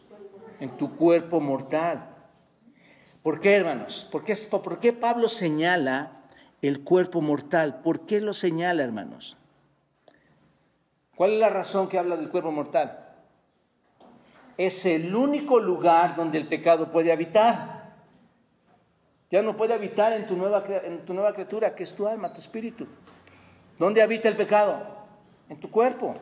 [0.59, 2.17] en tu cuerpo mortal.
[3.23, 4.09] ¿Por qué, hermanos?
[4.11, 6.23] ¿Por qué, ¿Por qué Pablo señala
[6.63, 7.81] el cuerpo mortal?
[7.81, 9.37] ¿Por qué lo señala, hermanos?
[11.21, 12.99] ¿Cuál es la razón que habla del cuerpo mortal?
[14.57, 17.93] Es el único lugar donde el pecado puede habitar.
[19.31, 22.33] Ya no puede habitar en tu nueva, en tu nueva criatura, que es tu alma,
[22.33, 22.87] tu espíritu.
[23.79, 24.83] ¿Dónde habita el pecado?
[25.51, 26.15] en tu cuerpo.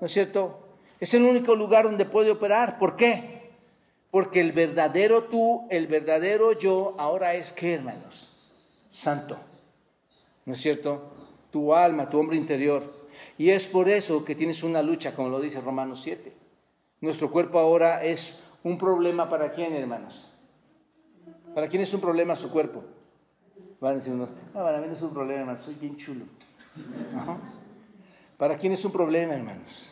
[0.00, 0.58] ¿No es cierto?
[0.98, 2.80] Es el único lugar donde puede operar.
[2.80, 3.52] ¿Por qué?
[4.10, 8.28] Porque el verdadero tú, el verdadero yo, ahora es que, hermanos,
[8.88, 9.38] santo.
[10.46, 11.12] ¿No es cierto?
[11.52, 12.98] Tu alma, tu hombre interior.
[13.40, 16.30] Y es por eso que tienes una lucha, como lo dice Romanos 7.
[17.00, 20.30] Nuestro cuerpo ahora es un problema para quién, hermanos.
[21.54, 22.84] ¿Para quién es un problema su cuerpo?
[23.80, 26.26] Van a decir unos, no, para mí no es un problema, hermano, soy bien chulo.
[28.36, 29.86] ¿Para quién es un problema, hermanos?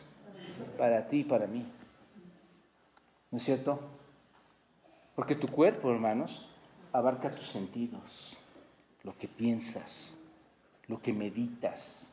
[0.77, 1.67] Para ti y para mí.
[3.31, 3.81] ¿No es cierto?
[5.17, 6.47] Porque tu cuerpo, hermanos,
[6.93, 8.37] abarca tus sentidos,
[9.05, 10.19] lo que piensas,
[10.87, 12.13] lo que meditas.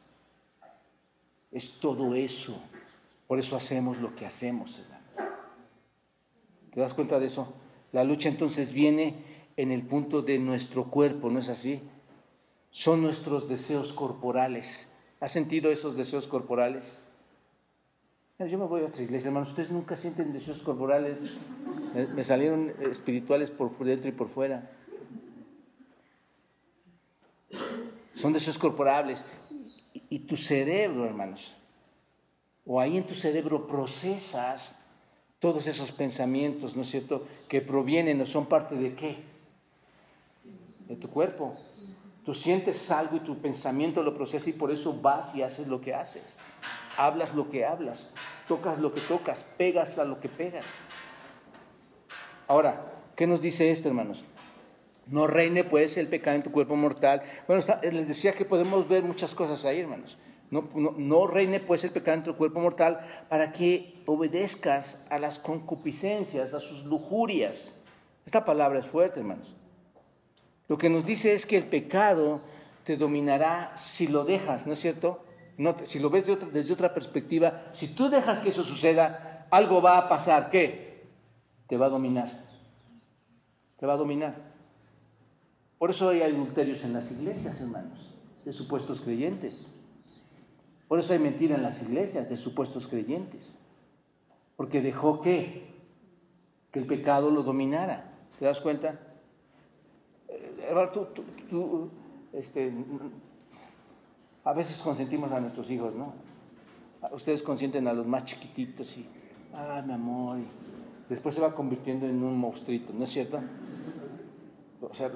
[1.55, 2.61] Es todo eso.
[3.27, 5.31] Por eso hacemos lo que hacemos, hermanos.
[6.71, 7.51] ¿Te das cuenta de eso?
[7.91, 9.15] La lucha entonces viene
[9.57, 11.81] en el punto de nuestro cuerpo, ¿no es así?
[12.69, 14.91] Son nuestros deseos corporales
[15.25, 17.03] ¿Ha sentido esos deseos corporales?
[18.37, 19.49] Yo me voy a otra iglesia, hermanos.
[19.49, 21.25] Ustedes nunca sienten deseos corporales.
[22.13, 24.69] Me, salieron espirituales por dentro y por fuera.
[28.13, 29.25] Son deseos corporales.
[30.09, 31.55] Y, tu cerebro, hermanos,
[32.65, 34.85] o ahí en tu cerebro procesas
[35.39, 39.23] todos esos pensamientos, ¿no es cierto?, que provienen o son parte de qué?
[40.87, 41.55] De tu cuerpo.
[42.25, 45.79] Tú sientes algo y tu pensamiento lo procesa y por eso vas y haces lo
[45.79, 46.39] que haces.
[46.97, 48.11] hablas lo que hablas,
[48.47, 50.65] tocas lo que tocas, pegas a lo que pegas.
[52.47, 54.25] Ahora, ¿qué nos dice esto, hermanos?
[55.07, 57.21] No reine pues el pecado en tu cuerpo mortal.
[57.47, 60.17] Bueno, les decía que podemos ver muchas cosas ahí, hermanos.
[60.51, 66.53] No, reine pues el pecado en tu cuerpo mortal para que obedezcas a las concupiscencias,
[66.53, 67.77] a sus lujurias.
[68.25, 69.55] Esta palabra es fuerte, hermanos.
[70.67, 72.41] Lo que nos dice es que el pecado
[72.83, 75.23] te dominará si lo dejas, ¿no es cierto?
[75.85, 80.09] Si lo ves desde otra perspectiva, si tú dejas que eso suceda, algo va a
[80.09, 80.49] pasar.
[80.49, 81.05] ¿Qué?
[81.67, 82.45] Te va a dominar.
[83.77, 84.54] Te va a dominar.
[85.77, 88.13] Por eso hay adulterios en las iglesias, hermanos,
[88.45, 89.65] de supuestos creyentes.
[90.87, 93.57] Por eso hay mentira en las iglesias de supuestos creyentes.
[94.55, 95.67] Porque dejó que,
[96.71, 98.13] que el pecado lo dominara.
[98.39, 98.99] ¿Te das cuenta?
[100.29, 101.07] Eh, hermano, tú,
[101.49, 101.89] tú,
[102.31, 102.71] este,
[104.43, 106.13] a veces consentimos a nuestros hijos, ¿no?
[107.11, 109.05] Ustedes consienten a los más chiquititos y,
[109.53, 110.47] ah, mi amor, y
[111.09, 113.39] después se va convirtiendo en un monstruito, ¿no es cierto?
[114.81, 115.11] O sea,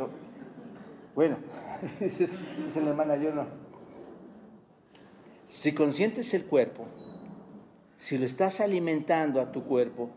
[1.16, 1.38] bueno,
[2.00, 3.46] dice la hermana, yo no.
[5.46, 6.86] Si consientes el cuerpo,
[7.98, 10.10] si lo estás alimentando a tu cuerpo,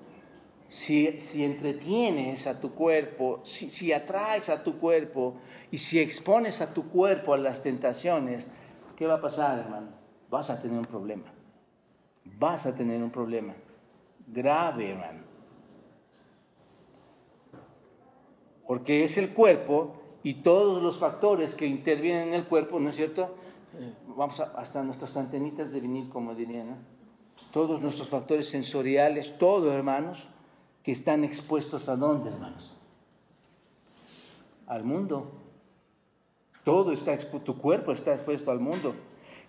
[0.68, 5.36] si, si entretienes a tu cuerpo, si, si atraes a tu cuerpo
[5.70, 8.48] y si expones a tu cuerpo a las tentaciones,
[8.96, 9.88] ¿qué va a pasar, hermano?
[10.30, 11.32] Vas a tener un problema.
[12.24, 13.54] Vas a tener un problema.
[14.26, 15.20] Grave, hermano.
[18.66, 22.96] Porque es el cuerpo y todos los factores que intervienen en el cuerpo, ¿no es
[22.96, 23.34] cierto?
[23.78, 26.76] Eh, vamos hasta nuestras antenitas de vinil, como dirían.
[27.50, 30.28] Todos nuestros factores sensoriales, todos, hermanos,
[30.84, 32.76] que están expuestos a dónde, hermanos?
[34.66, 35.32] Al mundo.
[36.64, 38.94] Todo está expuesto, tu cuerpo está expuesto al mundo.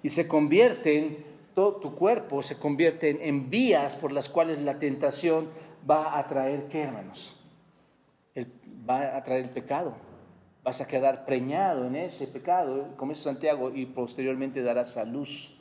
[0.02, 5.50] Y se convierten, todo tu cuerpo se convierte en vías por las cuales la tentación
[5.90, 7.40] va a traer, ¿qué, hermanos?
[8.90, 9.96] va a traer el pecado
[10.64, 15.54] vas a quedar preñado en ese pecado, como es Santiago, y posteriormente darás a luz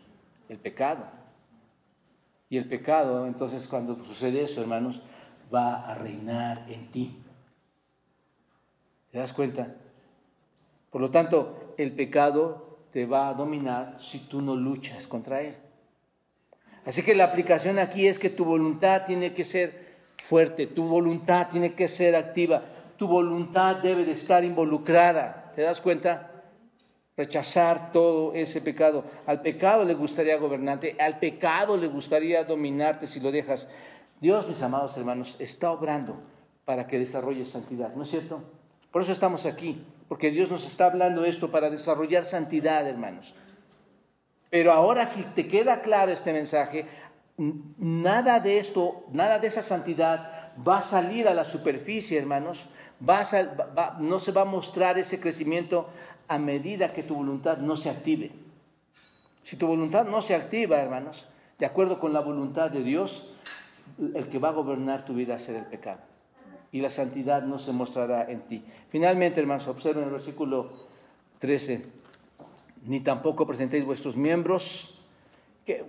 [0.48, 1.04] el pecado.
[2.48, 5.02] Y el pecado, entonces cuando sucede eso, hermanos,
[5.52, 7.18] va a reinar en ti.
[9.10, 9.74] ¿Te das cuenta?
[10.90, 15.56] Por lo tanto, el pecado te va a dominar si tú no luchas contra él.
[16.84, 19.96] Así que la aplicación aquí es que tu voluntad tiene que ser
[20.28, 22.62] fuerte, tu voluntad tiene que ser activa
[22.96, 25.52] tu voluntad debe de estar involucrada.
[25.54, 26.30] ¿Te das cuenta?
[27.16, 29.04] Rechazar todo ese pecado.
[29.26, 33.68] Al pecado le gustaría gobernarte, al pecado le gustaría dominarte si lo dejas.
[34.20, 36.16] Dios, mis amados hermanos, está obrando
[36.64, 38.42] para que desarrolles santidad, ¿no es cierto?
[38.90, 43.34] Por eso estamos aquí, porque Dios nos está hablando esto para desarrollar santidad, hermanos.
[44.48, 46.86] Pero ahora si te queda claro este mensaje,
[47.36, 52.66] nada de esto, nada de esa santidad va a salir a la superficie, hermanos,
[53.00, 55.88] no se va a mostrar ese crecimiento
[56.28, 58.30] a medida que tu voluntad no se active.
[59.42, 61.26] Si tu voluntad no se activa, hermanos,
[61.58, 63.28] de acuerdo con la voluntad de Dios,
[64.14, 66.00] el que va a gobernar tu vida será el pecado.
[66.70, 68.64] Y la santidad no se mostrará en ti.
[68.88, 70.70] Finalmente, hermanos, observen el versículo
[71.40, 71.82] 13.
[72.86, 74.98] Ni tampoco presentéis vuestros miembros.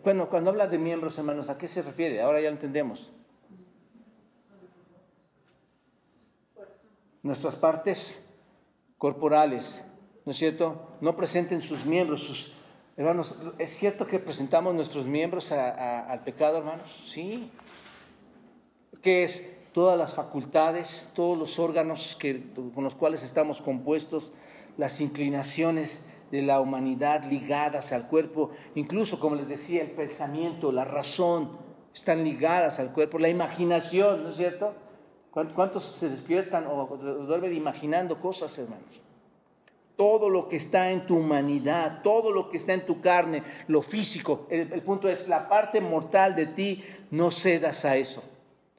[0.04, 2.22] Bueno, cuando habla de miembros, hermanos, ¿a qué se refiere?
[2.22, 3.13] Ahora ya lo entendemos.
[7.24, 8.24] Nuestras partes
[8.98, 9.82] corporales,
[10.26, 10.98] ¿no es cierto?
[11.02, 12.54] No presenten sus miembros, sus
[12.96, 13.36] hermanos.
[13.58, 17.04] ¿Es cierto que presentamos nuestros miembros al pecado, hermanos?
[17.06, 17.50] Sí.
[19.02, 19.50] ¿Qué es?
[19.74, 24.32] Todas las facultades, todos los órganos que, con los cuales estamos compuestos,
[24.78, 30.86] las inclinaciones de la humanidad ligadas al cuerpo, incluso, como les decía, el pensamiento, la
[30.86, 31.58] razón,
[31.94, 34.74] están ligadas al cuerpo, la imaginación, ¿no es cierto?
[35.34, 39.02] ¿Cuántos se despiertan o duermen imaginando cosas, hermanos?
[39.96, 43.82] Todo lo que está en tu humanidad, todo lo que está en tu carne, lo
[43.82, 48.24] físico, el, el punto es la parte mortal de ti, no cedas a eso.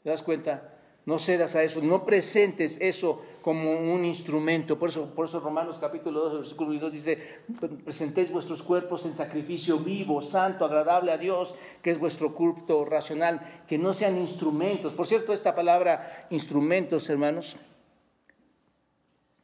[0.02, 0.73] ¿Te das cuenta?
[1.06, 4.78] No cedas a eso, no presentes eso como un instrumento.
[4.78, 7.42] Por eso, por eso Romanos capítulo 2, versículo 2 dice,
[7.84, 13.64] presentéis vuestros cuerpos en sacrificio vivo, santo, agradable a Dios, que es vuestro culto racional,
[13.68, 14.94] que no sean instrumentos.
[14.94, 17.56] Por cierto, esta palabra instrumentos, hermanos,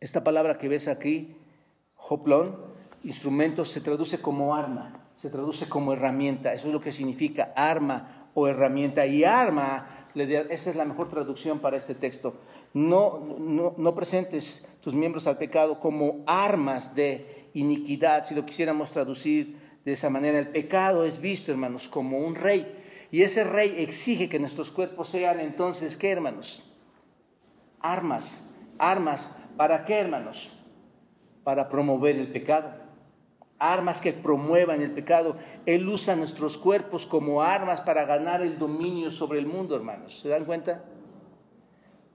[0.01, 1.37] esta palabra que ves aquí,
[1.97, 2.57] hoplón,
[3.05, 6.55] instrumentos, se traduce como arma, se traduce como herramienta.
[6.55, 9.07] Eso es lo que significa arma o herramienta.
[9.07, 12.35] Y arma esa es la mejor traducción para este texto.
[12.75, 13.21] No,
[13.77, 19.93] no, presentes tus miembros al pecado como armas de iniquidad, si lo quisiéramos traducir de
[19.93, 20.39] esa manera.
[20.39, 22.77] El pecado es visto, hermanos, como un rey.
[23.11, 26.65] Y ese rey exige que nuestros cuerpos sean entonces, ¿qué, hermanos?
[27.81, 28.49] Armas.
[28.79, 29.37] Armas.
[29.57, 30.53] ¿Para qué, hermanos?
[31.43, 32.90] Para promover el pecado.
[33.61, 35.37] Armas que promuevan el pecado.
[35.67, 40.19] Él usa nuestros cuerpos como armas para ganar el dominio sobre el mundo, hermanos.
[40.19, 40.83] ¿Se dan cuenta?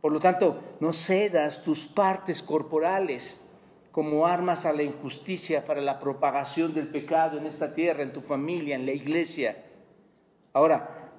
[0.02, 3.42] Por lo tanto, no cedas tus partes corporales
[3.92, 8.22] como armas a la injusticia para la propagación del pecado en esta tierra, en tu
[8.22, 9.64] familia, en la iglesia.
[10.52, 11.14] Ahora,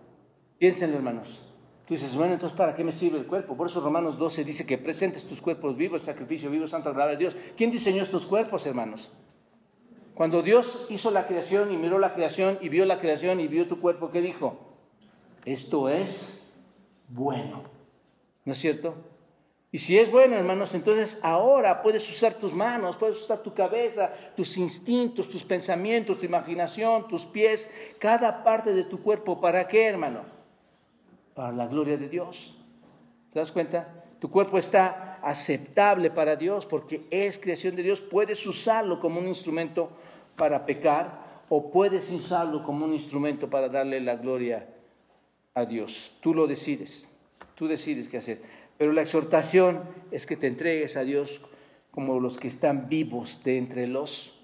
[0.58, 1.40] piénsenlo, hermanos.
[1.86, 3.56] Tú dices, bueno, entonces, ¿para qué me sirve el cuerpo?
[3.56, 7.18] Por eso Romanos 12 dice que presentes tus cuerpos vivos, sacrificio vivo, santo, agradable a
[7.18, 7.36] Dios.
[7.56, 9.10] ¿Quién diseñó estos cuerpos, hermanos?
[10.16, 13.68] Cuando Dios hizo la creación y miró la creación y vio la creación y vio
[13.68, 14.56] tu cuerpo, ¿qué dijo?
[15.44, 16.50] Esto es
[17.10, 17.64] bueno.
[18.46, 18.94] ¿No es cierto?
[19.70, 24.10] Y si es bueno, hermanos, entonces ahora puedes usar tus manos, puedes usar tu cabeza,
[24.34, 29.38] tus instintos, tus pensamientos, tu imaginación, tus pies, cada parte de tu cuerpo.
[29.38, 30.22] ¿Para qué, hermano?
[31.34, 32.56] Para la gloria de Dios.
[33.34, 34.02] ¿Te das cuenta?
[34.18, 38.00] Tu cuerpo está aceptable para Dios porque es creación de Dios.
[38.00, 39.90] Puedes usarlo como un instrumento
[40.36, 44.68] para pecar o puedes usarlo como un instrumento para darle la gloria
[45.54, 46.12] a Dios.
[46.20, 47.08] Tú lo decides.
[47.54, 48.42] Tú decides qué hacer.
[48.78, 51.40] Pero la exhortación es que te entregues a Dios
[51.90, 54.38] como los que están vivos de entre los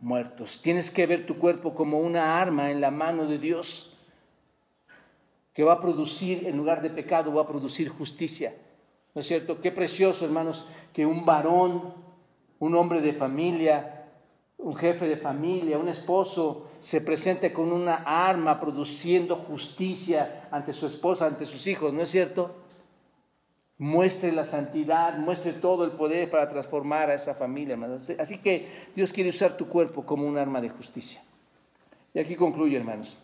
[0.00, 0.60] muertos.
[0.60, 3.92] Tienes que ver tu cuerpo como una arma en la mano de Dios
[5.52, 8.54] que va a producir, en lugar de pecado, va a producir justicia.
[9.16, 9.62] ¿No es cierto?
[9.62, 11.94] Qué precioso, hermanos, que un varón,
[12.58, 14.10] un hombre de familia,
[14.58, 20.86] un jefe de familia, un esposo, se presente con una arma produciendo justicia ante su
[20.86, 22.56] esposa, ante sus hijos, ¿no es cierto?
[23.78, 27.78] muestre la santidad, muestre todo el poder para transformar a esa familia.
[28.18, 31.22] Así que Dios quiere usar tu cuerpo como un arma de justicia.
[32.12, 33.16] Y aquí concluye, hermanos,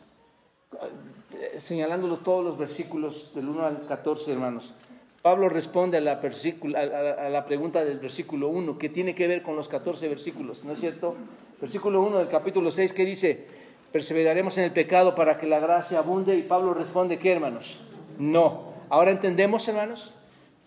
[1.58, 4.74] señalándolo todos los versículos del 1 al 14, hermanos.
[5.22, 10.08] Pablo responde a la, pregunta del versículo 1, que tiene que ver con los 14
[10.08, 11.14] versículos, ¿no es cierto?
[11.60, 13.46] Versículo 1 del capítulo 6, que dice,
[13.92, 17.78] perseveraremos en el pecado para que la gracia abunde, y Pablo responde, ¿qué, hermanos?
[18.18, 18.72] No.
[18.88, 20.12] Ahora entendemos, hermanos,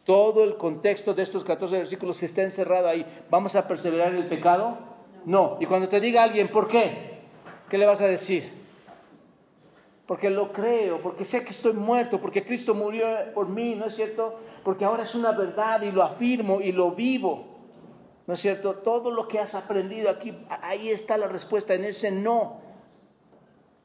[0.06, 3.06] todo el contexto de estos 14 versículos está encerrado ahí.
[3.30, 4.78] ¿Vamos a perseverar en el pecado?
[5.26, 5.58] No.
[5.60, 7.20] Y cuando te diga alguien, ¿por qué?
[7.70, 8.64] ¿Qué le vas a decir?
[10.06, 13.95] Porque lo creo, porque sé que estoy muerto, porque Cristo murió por mí, ¿no es
[13.95, 14.39] cierto?
[14.64, 17.56] Porque ahora es una verdad y lo afirmo y lo vivo.
[18.28, 18.76] ¿No es cierto?
[18.76, 22.62] Todo lo que has aprendido aquí, ahí está la respuesta, en ese no.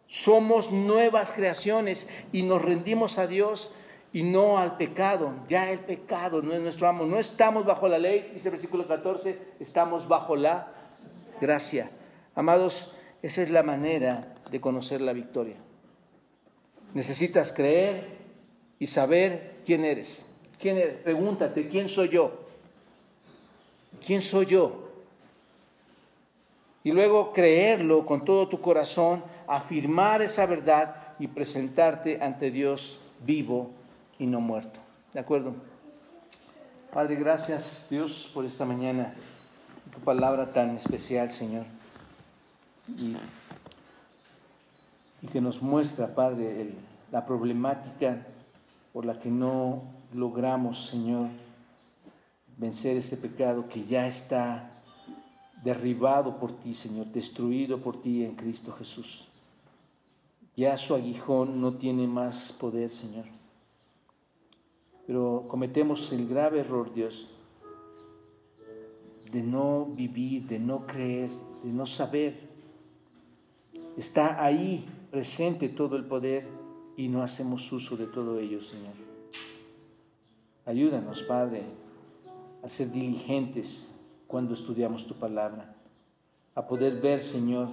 [0.07, 3.73] Somos nuevas creaciones y nos rendimos a Dios
[4.13, 5.33] y no al pecado.
[5.49, 7.07] Ya el pecado no es nuestro amo.
[7.07, 10.73] No estamos bajo la ley, dice el versículo 14, estamos bajo la
[11.41, 11.91] gracia.
[12.35, 12.91] Amados,
[13.23, 15.57] esa es la manera de conocer la victoria.
[16.95, 18.19] Necesitas creer
[18.79, 20.27] y saber quién eres.
[20.59, 20.97] ¿Quién eres?
[21.03, 22.33] Pregúntate, ¿quién soy yo?
[24.05, 24.89] ¿Quién soy yo?
[26.83, 33.71] Y luego creerlo con todo tu corazón, afirmar esa verdad y presentarte ante Dios vivo
[34.19, 34.81] y no muerto.
[35.13, 35.55] ¿De acuerdo?
[36.93, 39.15] Padre, gracias Dios por esta mañana,
[39.93, 41.67] tu palabra tan especial, Señor.
[45.27, 46.75] Que nos muestra, Padre,
[47.11, 48.27] la problemática
[48.93, 51.29] por la que no logramos, Señor,
[52.57, 54.71] vencer ese pecado que ya está
[55.63, 59.29] derribado por ti, Señor, destruido por ti en Cristo Jesús.
[60.57, 63.41] Ya su aguijón no tiene más poder, Señor
[65.11, 67.29] pero cometemos el grave error, Dios,
[69.33, 71.31] de no vivir, de no creer,
[71.65, 72.49] de no saber.
[73.97, 76.47] Está ahí presente todo el poder
[76.97, 78.95] y no hacemos uso de todo ello, Señor.
[80.67, 81.65] Ayúdanos, Padre,
[82.63, 83.95] a ser diligentes
[84.27, 85.75] cuando estudiamos tu palabra,
[86.55, 87.69] a poder ver, Señor,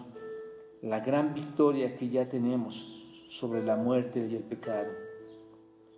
[0.81, 2.93] la gran victoria que ya tenemos
[3.29, 5.07] sobre la muerte y el pecado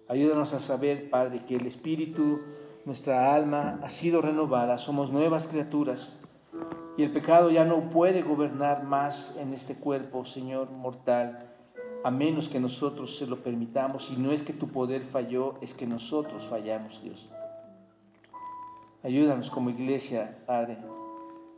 [0.09, 2.39] Ayúdanos a saber, Padre, que el Espíritu,
[2.83, 6.23] nuestra alma, ha sido renovada, somos nuevas criaturas
[6.99, 11.49] y el pecado ya no puede gobernar más en este cuerpo, Señor mortal,
[12.03, 14.11] a menos que nosotros se lo permitamos.
[14.11, 17.29] Y no es que tu poder falló, es que nosotros fallamos, Dios.
[19.01, 20.77] Ayúdanos como iglesia, Padre,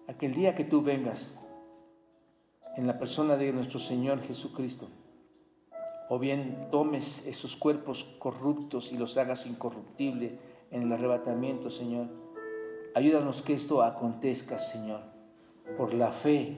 [0.07, 1.39] a que el día que tú vengas,
[2.77, 4.89] en la persona de nuestro Señor Jesucristo,
[6.07, 10.37] o bien tomes esos cuerpos corruptos y los hagas incorruptible
[10.69, 12.09] en el arrebatamiento, Señor.
[12.93, 15.10] Ayúdanos que esto acontezca, Señor,
[15.77, 16.57] por la fe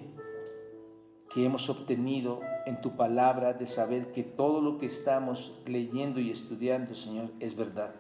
[1.34, 6.30] que hemos obtenido en tu palabra de saber que todo lo que estamos leyendo y
[6.30, 7.94] estudiando, Señor, es verdad.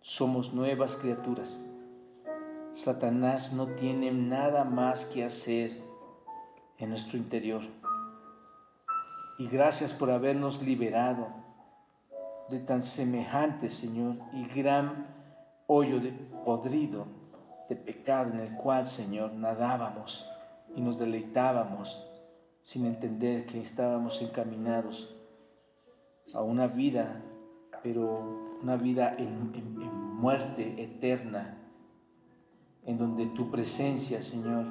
[0.00, 1.64] Somos nuevas criaturas.
[2.72, 5.82] Satanás no tiene nada más que hacer
[6.78, 7.62] en nuestro interior.
[9.38, 11.28] Y gracias por habernos liberado
[12.50, 15.06] de tan semejante, Señor, y gran
[15.66, 16.12] hoyo de
[16.44, 17.15] podrido
[17.68, 20.28] de pecado en el cual, Señor, nadábamos
[20.74, 22.06] y nos deleitábamos
[22.62, 25.16] sin entender que estábamos encaminados
[26.34, 27.22] a una vida,
[27.82, 29.52] pero una vida en,
[30.16, 31.58] muerte eterna,
[32.84, 34.66] en donde tu presencia, Señor,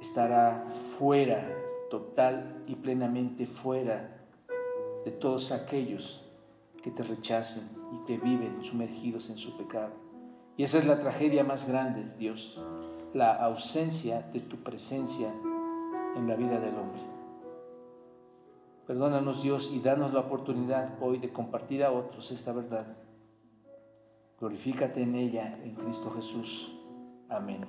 [0.00, 0.66] estará
[0.98, 1.42] fuera,
[1.88, 4.26] total y plenamente fuera
[5.04, 6.28] de todos aquellos
[6.82, 10.01] que te rechacen y que viven sumergidos en su pecado.
[10.56, 12.62] Y esa es la tragedia más grande, Dios,
[13.14, 15.32] la ausencia de tu presencia
[16.16, 17.00] en la vida del hombre.
[18.86, 22.86] Perdónanos Dios y danos la oportunidad hoy de compartir a otros esta verdad.
[24.38, 26.72] Glorifícate en ella, en Cristo Jesús.
[27.28, 27.64] Amén.